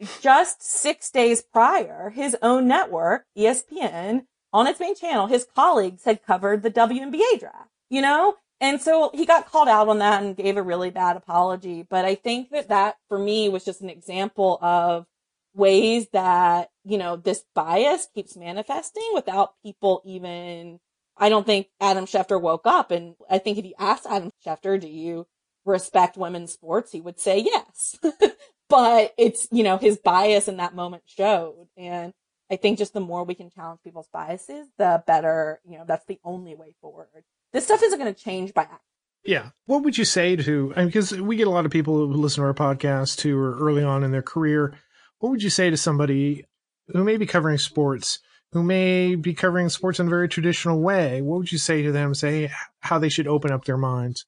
And 0.00 0.08
just 0.20 0.62
six 0.62 1.10
days 1.10 1.42
prior, 1.42 2.10
his 2.10 2.36
own 2.42 2.66
network, 2.66 3.26
ESPN, 3.36 4.26
on 4.54 4.68
its 4.68 4.80
main 4.80 4.94
channel, 4.94 5.26
his 5.26 5.46
colleagues 5.54 6.04
had 6.04 6.24
covered 6.24 6.62
the 6.62 6.70
WNBA 6.70 7.40
draft, 7.40 7.70
you 7.90 8.00
know? 8.00 8.36
And 8.60 8.80
so 8.80 9.10
he 9.12 9.26
got 9.26 9.50
called 9.50 9.68
out 9.68 9.88
on 9.88 9.98
that 9.98 10.22
and 10.22 10.36
gave 10.36 10.56
a 10.56 10.62
really 10.62 10.90
bad 10.90 11.16
apology. 11.16 11.82
But 11.82 12.04
I 12.04 12.14
think 12.14 12.50
that 12.50 12.68
that 12.68 12.96
for 13.08 13.18
me 13.18 13.48
was 13.48 13.64
just 13.64 13.80
an 13.80 13.90
example 13.90 14.58
of 14.62 15.06
ways 15.54 16.06
that, 16.12 16.70
you 16.84 16.96
know, 16.96 17.16
this 17.16 17.44
bias 17.54 18.06
keeps 18.14 18.36
manifesting 18.36 19.10
without 19.12 19.54
people 19.62 20.00
even, 20.06 20.78
I 21.18 21.28
don't 21.28 21.44
think 21.44 21.66
Adam 21.80 22.06
Schefter 22.06 22.40
woke 22.40 22.64
up. 22.64 22.92
And 22.92 23.16
I 23.28 23.38
think 23.38 23.58
if 23.58 23.64
you 23.64 23.74
asked 23.78 24.06
Adam 24.08 24.30
Schefter, 24.46 24.80
do 24.80 24.88
you 24.88 25.26
respect 25.64 26.16
women's 26.16 26.52
sports, 26.52 26.92
he 26.92 27.00
would 27.00 27.18
say 27.18 27.38
yes. 27.38 27.98
but 28.68 29.14
it's, 29.18 29.48
you 29.50 29.64
know, 29.64 29.78
his 29.78 29.98
bias 29.98 30.46
in 30.46 30.58
that 30.58 30.76
moment 30.76 31.02
showed. 31.06 31.66
And 31.76 32.12
I 32.50 32.56
think 32.56 32.78
just 32.78 32.92
the 32.92 33.00
more 33.00 33.24
we 33.24 33.34
can 33.34 33.50
challenge 33.50 33.80
people's 33.82 34.08
biases, 34.12 34.66
the 34.76 35.02
better, 35.06 35.60
you 35.64 35.78
know, 35.78 35.84
that's 35.86 36.04
the 36.06 36.20
only 36.24 36.54
way 36.54 36.74
forward. 36.80 37.08
This 37.52 37.64
stuff 37.64 37.82
isn't 37.82 37.98
going 37.98 38.12
to 38.12 38.20
change 38.20 38.52
by 38.52 38.62
accident. 38.62 38.82
Yeah. 39.24 39.50
What 39.64 39.82
would 39.82 39.96
you 39.96 40.04
say 40.04 40.36
to, 40.36 40.72
because 40.76 41.12
we 41.12 41.36
get 41.36 41.46
a 41.46 41.50
lot 41.50 41.64
of 41.64 41.72
people 41.72 41.94
who 41.94 42.12
listen 42.12 42.42
to 42.42 42.46
our 42.46 42.54
podcast 42.54 43.22
who 43.22 43.38
are 43.38 43.58
early 43.58 43.82
on 43.82 44.04
in 44.04 44.10
their 44.10 44.22
career. 44.22 44.74
What 45.18 45.30
would 45.30 45.42
you 45.42 45.48
say 45.48 45.70
to 45.70 45.76
somebody 45.78 46.44
who 46.88 47.02
may 47.02 47.16
be 47.16 47.24
covering 47.24 47.56
sports, 47.56 48.18
who 48.52 48.62
may 48.62 49.14
be 49.14 49.32
covering 49.32 49.70
sports 49.70 49.98
in 49.98 50.08
a 50.08 50.10
very 50.10 50.28
traditional 50.28 50.80
way? 50.80 51.22
What 51.22 51.38
would 51.38 51.52
you 51.52 51.56
say 51.56 51.80
to 51.82 51.92
them, 51.92 52.14
say 52.14 52.50
how 52.80 52.98
they 52.98 53.08
should 53.08 53.26
open 53.26 53.50
up 53.50 53.64
their 53.64 53.78
minds? 53.78 54.26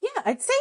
Yeah, 0.00 0.22
I'd 0.24 0.40
say, 0.40 0.52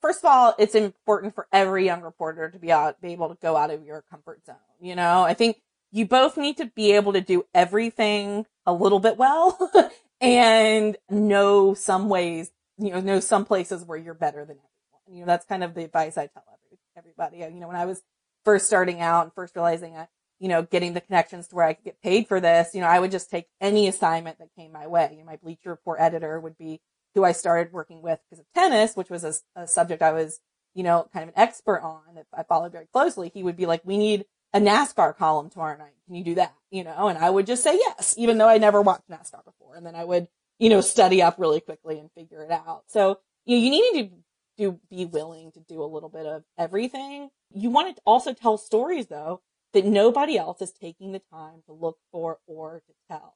first 0.00 0.18
of 0.18 0.24
all, 0.24 0.54
it's 0.58 0.74
important 0.74 1.36
for 1.36 1.46
every 1.52 1.84
young 1.84 2.02
reporter 2.02 2.50
to 2.50 2.58
be 2.58 2.72
out, 2.72 3.00
be 3.00 3.12
able 3.12 3.28
to 3.28 3.38
go 3.40 3.56
out 3.56 3.70
of 3.70 3.84
your 3.84 4.02
comfort 4.10 4.44
zone. 4.44 4.56
You 4.80 4.96
know, 4.96 5.22
I 5.22 5.34
think 5.34 5.58
you 5.94 6.04
both 6.04 6.36
need 6.36 6.56
to 6.56 6.66
be 6.66 6.90
able 6.90 7.12
to 7.12 7.20
do 7.20 7.46
everything 7.54 8.46
a 8.66 8.72
little 8.72 8.98
bit 8.98 9.16
well 9.16 9.70
and 10.20 10.96
know 11.08 11.72
some 11.72 12.08
ways, 12.08 12.50
you 12.76 12.90
know, 12.90 13.00
know 13.00 13.20
some 13.20 13.44
places 13.44 13.84
where 13.84 13.96
you're 13.96 14.12
better 14.12 14.44
than 14.44 14.56
everyone. 14.56 15.16
You 15.16 15.20
know, 15.20 15.26
that's 15.26 15.46
kind 15.46 15.62
of 15.62 15.74
the 15.74 15.84
advice 15.84 16.18
I 16.18 16.26
tell 16.26 16.42
every, 16.52 16.78
everybody. 16.96 17.54
You 17.54 17.60
know, 17.60 17.68
when 17.68 17.76
I 17.76 17.86
was 17.86 18.02
first 18.44 18.66
starting 18.66 19.00
out 19.00 19.22
and 19.22 19.32
first 19.34 19.54
realizing 19.54 19.96
I, 19.96 20.08
you 20.40 20.48
know, 20.48 20.62
getting 20.62 20.94
the 20.94 21.00
connections 21.00 21.46
to 21.48 21.54
where 21.54 21.66
I 21.66 21.74
could 21.74 21.84
get 21.84 22.02
paid 22.02 22.26
for 22.26 22.40
this, 22.40 22.74
you 22.74 22.80
know, 22.80 22.88
I 22.88 22.98
would 22.98 23.12
just 23.12 23.30
take 23.30 23.46
any 23.60 23.86
assignment 23.86 24.40
that 24.40 24.48
came 24.58 24.72
my 24.72 24.88
way. 24.88 25.10
You 25.12 25.18
know, 25.18 25.26
my 25.26 25.36
Bleacher 25.36 25.70
Report 25.70 26.00
editor 26.00 26.40
would 26.40 26.58
be 26.58 26.80
who 27.14 27.22
I 27.22 27.30
started 27.30 27.72
working 27.72 28.02
with 28.02 28.18
because 28.28 28.40
of 28.40 28.46
tennis, 28.52 28.96
which 28.96 29.10
was 29.10 29.22
a, 29.22 29.34
a, 29.54 29.68
subject 29.68 30.02
I 30.02 30.10
was, 30.10 30.40
you 30.74 30.82
know, 30.82 31.06
kind 31.12 31.22
of 31.22 31.28
an 31.28 31.40
expert 31.40 31.80
on 31.82 32.00
that 32.16 32.26
I 32.36 32.42
followed 32.42 32.72
very 32.72 32.88
closely. 32.92 33.30
He 33.32 33.44
would 33.44 33.56
be 33.56 33.66
like, 33.66 33.82
we 33.84 33.96
need 33.96 34.24
a 34.54 34.60
NASCAR 34.60 35.16
column 35.16 35.50
tomorrow 35.50 35.76
night. 35.76 35.92
Can 36.06 36.14
you 36.14 36.24
do 36.24 36.36
that? 36.36 36.54
You 36.70 36.84
know, 36.84 37.08
and 37.08 37.18
I 37.18 37.28
would 37.28 37.46
just 37.46 37.64
say 37.64 37.74
yes, 37.74 38.14
even 38.16 38.38
though 38.38 38.48
I 38.48 38.58
never 38.58 38.80
watched 38.80 39.10
NASCAR 39.10 39.44
before. 39.44 39.74
And 39.74 39.84
then 39.84 39.96
I 39.96 40.04
would, 40.04 40.28
you 40.58 40.70
know, 40.70 40.80
study 40.80 41.20
up 41.20 41.38
really 41.38 41.60
quickly 41.60 41.98
and 41.98 42.10
figure 42.12 42.42
it 42.42 42.52
out. 42.52 42.84
So 42.86 43.18
you, 43.44 43.56
know, 43.56 43.64
you 43.64 43.70
need 43.70 44.02
to 44.02 44.10
do, 44.56 44.80
be 44.88 45.04
willing 45.04 45.50
to 45.52 45.60
do 45.60 45.82
a 45.82 45.84
little 45.84 46.08
bit 46.08 46.24
of 46.24 46.44
everything. 46.56 47.30
You 47.52 47.70
want 47.70 47.96
to 47.96 48.02
also 48.06 48.32
tell 48.32 48.56
stories 48.56 49.08
though 49.08 49.42
that 49.72 49.84
nobody 49.84 50.38
else 50.38 50.62
is 50.62 50.72
taking 50.72 51.10
the 51.10 51.22
time 51.32 51.62
to 51.66 51.72
look 51.72 51.98
for 52.12 52.38
or 52.46 52.82
to 52.86 52.92
tell. 53.10 53.34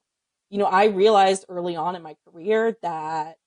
You 0.51 0.59
know, 0.59 0.67
I 0.67 0.87
realized 0.87 1.45
early 1.49 1.75
on 1.75 1.97
in 1.97 2.03
my 2.03 2.17
career 2.25 2.77
that 2.83 3.39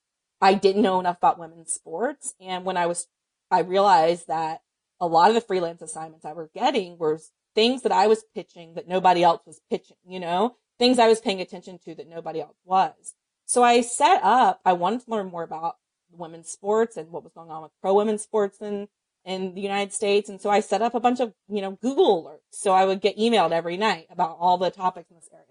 I 0.41 0.55
didn't 0.55 0.81
know 0.81 0.99
enough 0.99 1.17
about 1.17 1.39
women's 1.39 1.71
sports. 1.71 2.35
And 2.41 2.65
when 2.65 2.75
I 2.75 2.85
was, 2.85 3.07
I 3.49 3.61
realized 3.61 4.27
that 4.27 4.61
a 4.99 5.07
lot 5.07 5.29
of 5.29 5.35
the 5.35 5.41
freelance 5.41 5.81
assignments 5.81 6.25
I 6.25 6.33
were 6.33 6.51
getting 6.53 6.97
were 6.97 7.19
things 7.55 7.81
that 7.83 7.91
I 7.91 8.07
was 8.07 8.23
pitching 8.33 8.73
that 8.75 8.87
nobody 8.87 9.23
else 9.23 9.41
was 9.45 9.61
pitching, 9.69 9.97
you 10.05 10.19
know, 10.19 10.55
things 10.79 10.99
I 10.99 11.07
was 11.07 11.21
paying 11.21 11.41
attention 11.41 11.79
to 11.85 11.95
that 11.95 12.07
nobody 12.07 12.41
else 12.41 12.57
was. 12.65 13.13
So 13.45 13.63
I 13.63 13.81
set 13.81 14.21
up, 14.23 14.61
I 14.65 14.73
wanted 14.73 15.05
to 15.05 15.11
learn 15.11 15.29
more 15.29 15.43
about 15.43 15.75
women's 16.11 16.49
sports 16.49 16.97
and 16.97 17.11
what 17.11 17.23
was 17.23 17.33
going 17.33 17.49
on 17.49 17.63
with 17.63 17.71
pro 17.81 17.93
women's 17.93 18.21
sports 18.21 18.57
in, 18.61 18.87
in 19.25 19.53
the 19.53 19.61
United 19.61 19.93
States. 19.93 20.29
And 20.29 20.39
so 20.39 20.49
I 20.49 20.59
set 20.59 20.81
up 20.81 20.95
a 20.95 20.99
bunch 20.99 21.19
of, 21.19 21.33
you 21.49 21.61
know, 21.61 21.77
Google 21.81 22.23
alerts. 22.23 22.57
So 22.57 22.71
I 22.71 22.85
would 22.85 23.01
get 23.01 23.17
emailed 23.17 23.51
every 23.51 23.77
night 23.77 24.07
about 24.09 24.37
all 24.39 24.57
the 24.57 24.71
topics 24.71 25.09
in 25.09 25.17
this 25.17 25.29
area. 25.33 25.45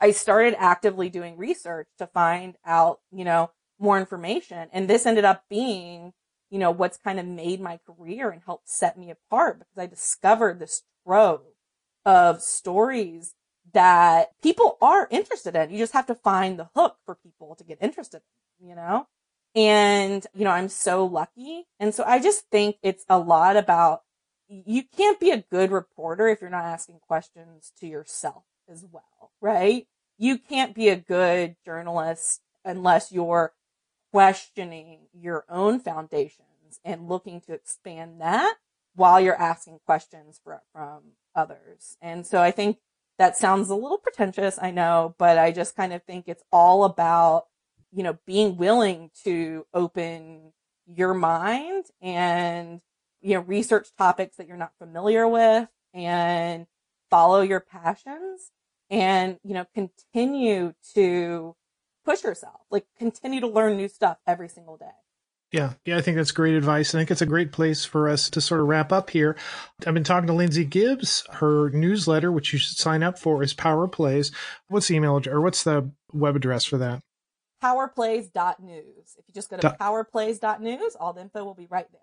I 0.00 0.10
started 0.10 0.54
actively 0.58 1.08
doing 1.08 1.36
research 1.36 1.88
to 1.98 2.06
find 2.06 2.56
out, 2.64 3.00
you 3.10 3.24
know, 3.24 3.50
more 3.78 3.98
information. 3.98 4.68
And 4.72 4.88
this 4.88 5.06
ended 5.06 5.24
up 5.24 5.44
being, 5.48 6.12
you 6.50 6.58
know, 6.58 6.70
what's 6.70 6.98
kind 6.98 7.18
of 7.18 7.26
made 7.26 7.60
my 7.60 7.78
career 7.86 8.30
and 8.30 8.42
helped 8.44 8.68
set 8.68 8.98
me 8.98 9.10
apart 9.10 9.58
because 9.58 9.78
I 9.78 9.86
discovered 9.86 10.58
this 10.58 10.82
trove 11.06 11.42
of 12.04 12.42
stories 12.42 13.34
that 13.72 14.28
people 14.42 14.78
are 14.80 15.08
interested 15.10 15.56
in. 15.56 15.70
You 15.70 15.78
just 15.78 15.92
have 15.92 16.06
to 16.06 16.14
find 16.14 16.58
the 16.58 16.68
hook 16.74 16.96
for 17.04 17.14
people 17.14 17.54
to 17.56 17.64
get 17.64 17.78
interested 17.80 18.22
in, 18.60 18.68
you 18.68 18.74
know? 18.74 19.06
And, 19.54 20.26
you 20.34 20.44
know, 20.44 20.50
I'm 20.50 20.68
so 20.68 21.04
lucky. 21.04 21.66
And 21.80 21.94
so 21.94 22.04
I 22.04 22.20
just 22.20 22.48
think 22.50 22.76
it's 22.82 23.04
a 23.08 23.18
lot 23.18 23.56
about 23.56 24.02
you 24.48 24.82
can't 24.96 25.18
be 25.18 25.30
a 25.30 25.44
good 25.50 25.72
reporter 25.72 26.28
if 26.28 26.40
you're 26.40 26.50
not 26.50 26.64
asking 26.64 27.00
questions 27.06 27.72
to 27.80 27.86
yourself 27.86 28.44
as 28.70 28.84
well, 28.90 29.32
right? 29.40 29.86
You 30.18 30.38
can't 30.38 30.74
be 30.74 30.88
a 30.88 30.96
good 30.96 31.56
journalist 31.64 32.40
unless 32.64 33.10
you're 33.10 33.54
questioning 34.12 35.08
your 35.12 35.44
own 35.48 35.80
foundations 35.80 36.80
and 36.84 37.08
looking 37.08 37.40
to 37.42 37.52
expand 37.52 38.20
that 38.20 38.56
while 38.96 39.20
you're 39.20 39.40
asking 39.40 39.78
questions 39.86 40.40
for, 40.42 40.62
from 40.72 41.12
others. 41.34 41.96
And 42.00 42.26
so 42.26 42.40
I 42.40 42.50
think 42.50 42.78
that 43.18 43.36
sounds 43.36 43.70
a 43.70 43.74
little 43.74 43.98
pretentious, 43.98 44.58
I 44.60 44.70
know, 44.70 45.14
but 45.18 45.38
I 45.38 45.52
just 45.52 45.76
kind 45.76 45.92
of 45.92 46.02
think 46.02 46.24
it's 46.26 46.42
all 46.50 46.84
about, 46.84 47.44
you 47.92 48.02
know, 48.02 48.18
being 48.26 48.56
willing 48.56 49.10
to 49.24 49.66
open 49.72 50.52
your 50.86 51.14
mind 51.14 51.86
and, 52.00 52.80
you 53.20 53.34
know, 53.34 53.40
research 53.40 53.88
topics 53.96 54.36
that 54.36 54.48
you're 54.48 54.56
not 54.56 54.72
familiar 54.78 55.28
with 55.28 55.68
and 55.94 56.66
follow 57.10 57.40
your 57.40 57.60
passions 57.60 58.50
and, 58.90 59.38
you 59.42 59.54
know, 59.54 59.66
continue 59.74 60.74
to 60.94 61.54
push 62.04 62.22
yourself. 62.22 62.60
Like 62.70 62.86
continue 62.98 63.40
to 63.40 63.48
learn 63.48 63.76
new 63.76 63.88
stuff 63.88 64.18
every 64.26 64.48
single 64.48 64.76
day. 64.76 64.86
Yeah, 65.52 65.74
yeah, 65.84 65.96
I 65.96 66.00
think 66.00 66.16
that's 66.16 66.32
great 66.32 66.54
advice. 66.54 66.94
I 66.94 66.98
think 66.98 67.10
it's 67.10 67.22
a 67.22 67.26
great 67.26 67.52
place 67.52 67.84
for 67.84 68.08
us 68.08 68.28
to 68.30 68.40
sort 68.40 68.60
of 68.60 68.66
wrap 68.66 68.92
up 68.92 69.10
here. 69.10 69.36
I've 69.86 69.94
been 69.94 70.02
talking 70.02 70.26
to 70.26 70.32
Lindsay 70.32 70.64
Gibbs. 70.64 71.24
Her 71.34 71.70
newsletter, 71.70 72.32
which 72.32 72.52
you 72.52 72.58
should 72.58 72.76
sign 72.76 73.02
up 73.02 73.18
for, 73.18 73.42
is 73.42 73.54
Power 73.54 73.86
Plays. 73.86 74.32
What's 74.68 74.88
the 74.88 74.96
email 74.96 75.20
or 75.26 75.40
what's 75.40 75.62
the 75.62 75.92
web 76.12 76.34
address 76.34 76.64
for 76.64 76.78
that? 76.78 77.00
Powerplays.news. 77.62 79.16
If 79.18 79.24
you 79.28 79.34
just 79.34 79.48
go 79.48 79.56
to 79.56 79.62
Dot- 79.62 79.78
powerplays.news, 79.78 80.96
all 80.98 81.12
the 81.12 81.22
info 81.22 81.44
will 81.44 81.54
be 81.54 81.66
right 81.70 81.86
there. 81.92 82.00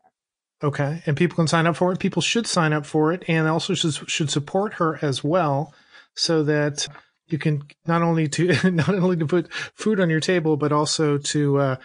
Okay, 0.70 1.04
and 1.06 1.18
people 1.18 1.36
can 1.36 1.48
sign 1.48 1.68
up 1.68 1.76
for 1.76 1.92
it. 1.92 2.00
People 2.00 2.22
should 2.22 2.48
sign 2.48 2.72
up 2.72 2.86
for 2.86 3.12
it, 3.12 3.24
and 3.28 3.48
also 3.48 3.74
should 3.74 4.10
should 4.10 4.30
support 4.30 4.76
her 4.76 4.98
as 5.02 5.22
well, 5.22 5.74
so 6.16 6.44
that 6.44 6.88
you 7.28 7.38
can 7.38 7.64
not 7.86 8.02
only 8.02 8.30
to 8.30 8.72
not 8.72 8.90
only 8.90 9.18
to 9.18 9.26
put 9.26 9.52
food 9.54 10.00
on 10.00 10.10
your 10.10 10.22
table, 10.22 10.56
but 10.56 10.72
also 10.72 11.18
to 11.18 11.58
uh, 11.58 11.76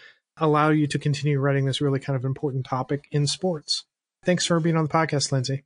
allow 0.40 0.70
you 0.70 0.86
to 0.86 0.98
continue 0.98 1.38
writing 1.38 1.66
this 1.66 1.80
really 1.80 2.00
kind 2.00 2.16
of 2.16 2.24
important 2.24 2.66
topic 2.66 3.08
in 3.10 3.26
sports. 3.26 3.84
Thanks 4.24 4.46
for 4.46 4.60
being 4.60 4.76
on 4.76 4.84
the 4.84 4.90
podcast, 4.90 5.32
Lindsay. 5.32 5.64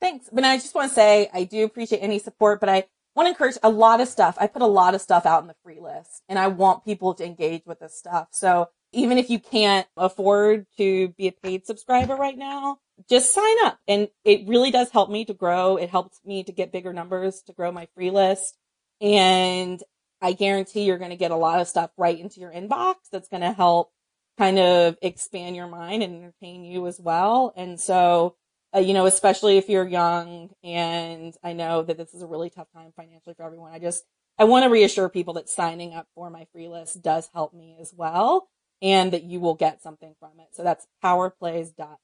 Thanks. 0.00 0.28
But 0.32 0.44
I 0.44 0.56
just 0.56 0.74
want 0.74 0.90
to 0.90 0.94
say 0.94 1.30
I 1.32 1.44
do 1.44 1.64
appreciate 1.64 2.00
any 2.00 2.18
support, 2.18 2.60
but 2.60 2.68
I 2.68 2.84
want 3.16 3.26
to 3.26 3.30
encourage 3.30 3.58
a 3.62 3.70
lot 3.70 4.00
of 4.00 4.08
stuff. 4.08 4.36
I 4.40 4.46
put 4.46 4.62
a 4.62 4.66
lot 4.66 4.94
of 4.94 5.00
stuff 5.00 5.26
out 5.26 5.42
in 5.42 5.48
the 5.48 5.56
free 5.64 5.80
list 5.80 6.22
and 6.28 6.38
I 6.38 6.46
want 6.48 6.84
people 6.84 7.14
to 7.14 7.24
engage 7.24 7.62
with 7.66 7.80
this 7.80 7.98
stuff. 7.98 8.28
So 8.30 8.68
even 8.92 9.18
if 9.18 9.28
you 9.28 9.38
can't 9.38 9.86
afford 9.96 10.66
to 10.76 11.08
be 11.18 11.28
a 11.28 11.32
paid 11.32 11.66
subscriber 11.66 12.14
right 12.14 12.38
now, 12.38 12.78
just 13.08 13.34
sign 13.34 13.56
up. 13.64 13.78
And 13.88 14.08
it 14.24 14.46
really 14.46 14.70
does 14.70 14.90
help 14.90 15.10
me 15.10 15.24
to 15.26 15.34
grow. 15.34 15.76
It 15.76 15.90
helps 15.90 16.20
me 16.24 16.44
to 16.44 16.52
get 16.52 16.72
bigger 16.72 16.92
numbers 16.92 17.42
to 17.46 17.52
grow 17.52 17.72
my 17.72 17.88
free 17.94 18.10
list. 18.10 18.56
And 19.00 19.82
I 20.20 20.32
guarantee 20.32 20.84
you're 20.84 20.98
going 20.98 21.10
to 21.10 21.16
get 21.16 21.30
a 21.30 21.36
lot 21.36 21.60
of 21.60 21.68
stuff 21.68 21.90
right 21.96 22.18
into 22.18 22.40
your 22.40 22.52
inbox 22.52 22.94
that's 23.12 23.28
going 23.28 23.42
to 23.42 23.52
help 23.52 23.90
kind 24.38 24.58
of 24.58 24.96
expand 25.02 25.56
your 25.56 25.68
mind 25.68 26.02
and 26.02 26.16
entertain 26.16 26.64
you 26.64 26.86
as 26.88 27.00
well. 27.00 27.52
And 27.56 27.80
so, 27.80 28.36
uh, 28.74 28.80
you 28.80 28.94
know, 28.94 29.06
especially 29.06 29.58
if 29.58 29.68
you're 29.68 29.86
young 29.88 30.50
and 30.64 31.34
I 31.44 31.54
know 31.54 31.82
that 31.82 31.98
this 31.98 32.14
is 32.14 32.22
a 32.22 32.28
really 32.28 32.50
tough 32.50 32.68
time 32.74 32.92
financially 32.96 33.34
for 33.36 33.44
everyone. 33.44 33.72
I 33.72 33.80
just, 33.80 34.04
I 34.38 34.44
want 34.44 34.64
to 34.64 34.70
reassure 34.70 35.08
people 35.10 35.34
that 35.34 35.48
signing 35.50 35.94
up 35.94 36.08
for 36.14 36.30
my 36.30 36.46
free 36.52 36.68
list 36.68 37.02
does 37.02 37.28
help 37.34 37.54
me 37.54 37.76
as 37.80 37.92
well 37.96 38.48
and 38.82 39.12
that 39.12 39.24
you 39.24 39.40
will 39.40 39.56
get 39.56 39.82
something 39.82 40.14
from 40.20 40.40
it. 40.40 40.48
So 40.52 40.62
that's 40.64 40.86
powerplays.news. 41.04 41.96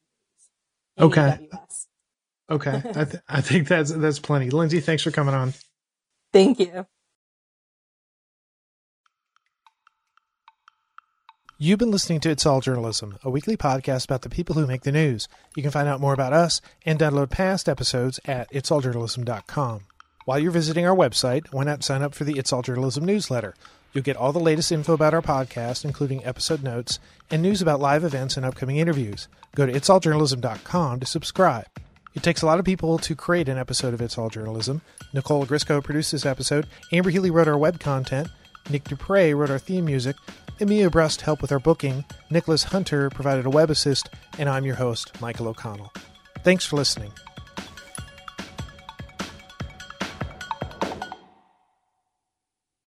Okay. 1.01 1.39
Okay. 2.51 2.83
I, 2.95 3.05
th- 3.05 3.23
I 3.29 3.41
think 3.43 3.69
that's, 3.69 3.93
that's 3.93 4.19
plenty. 4.21 4.51
Lindsay, 4.51 4.81
thanks 4.81 5.03
for 5.05 5.11
coming 5.13 5.35
on. 5.35 5.55
Thank 6.33 6.61
you. 6.61 6.87
You've 11.65 11.79
been 11.79 11.91
listening 11.91 12.21
to 12.21 12.29
It's 12.29 12.45
All 12.45 12.61
Journalism, 12.61 13.17
a 13.23 13.31
weekly 13.31 13.57
podcast 13.57 14.05
about 14.05 14.21
the 14.21 14.29
people 14.29 14.55
who 14.55 14.67
make 14.67 14.83
the 14.83 14.93
news. 14.93 15.29
You 15.57 15.63
can 15.63 15.73
find 15.73 15.89
out 15.89 15.99
more 15.99 16.13
about 16.13 16.35
us 16.35 16.61
and 16.85 16.99
download 16.99 17.31
past 17.31 17.71
episodes 17.71 18.21
at 18.27 18.53
itsalljournalism.com. 18.53 19.81
While 20.27 20.39
you're 20.39 20.51
visiting 20.51 20.87
our 20.87 20.95
website, 20.95 21.47
why 21.55 21.65
not 21.65 21.83
sign 21.83 22.03
up 22.03 22.15
for 22.15 22.25
the 22.25 22.37
It's 22.39 22.53
All 22.53 22.61
Journalism 22.61 23.07
newsletter? 23.07 23.55
You'll 23.95 24.05
get 24.05 24.19
all 24.19 24.31
the 24.31 24.41
latest 24.41 24.73
info 24.73 24.93
about 24.93 25.15
our 25.15 25.23
podcast, 25.23 25.87
including 25.87 26.23
episode 26.23 26.63
notes 26.63 26.99
and 27.31 27.41
news 27.41 27.63
about 27.63 27.81
live 27.81 28.05
events 28.05 28.37
and 28.37 28.45
upcoming 28.45 28.77
interviews. 28.77 29.29
Go 29.57 29.65
to 29.65 29.73
itsalljournalism.com 29.73 31.01
to 31.01 31.07
subscribe. 31.07 31.65
It 32.13 32.23
takes 32.23 32.43
a 32.43 32.47
lot 32.47 32.59
of 32.59 32.67
people 32.67 32.99
to 32.99 33.17
create 33.17 33.49
an 33.49 33.57
episode 33.57 33.95
of 33.95 34.03
It's 34.03 34.19
All 34.19 34.29
Journalism. 34.29 34.83
Nicole 35.15 35.47
Grisco 35.47 35.83
produced 35.83 36.13
this 36.13 36.27
episode. 36.27 36.67
Amber 36.93 37.09
Healy 37.09 37.31
wrote 37.31 37.49
our 37.49 37.57
web 37.57 37.81
content. 37.81 38.29
Nick 38.71 38.85
Dupre 38.85 39.35
wrote 39.35 39.51
our 39.51 39.59
theme 39.59 39.85
music. 39.85 40.17
Emilia 40.61 40.91
Brust 40.91 41.23
helped 41.23 41.43
with 41.43 41.53
our 41.53 41.59
booking. 41.59 42.05
Nicholas 42.31 42.65
Hunter 42.65 43.11
provided 43.11 43.47
a 43.47 43.51
web 43.51 43.71
assist. 43.71 44.09
And 44.39 44.49
I'm 44.49 44.65
your 44.65 44.77
host, 44.77 45.21
Michael 45.21 45.49
O'Connell. 45.49 45.93
Thanks 46.43 46.65
for 46.65 46.77
listening. 46.77 47.13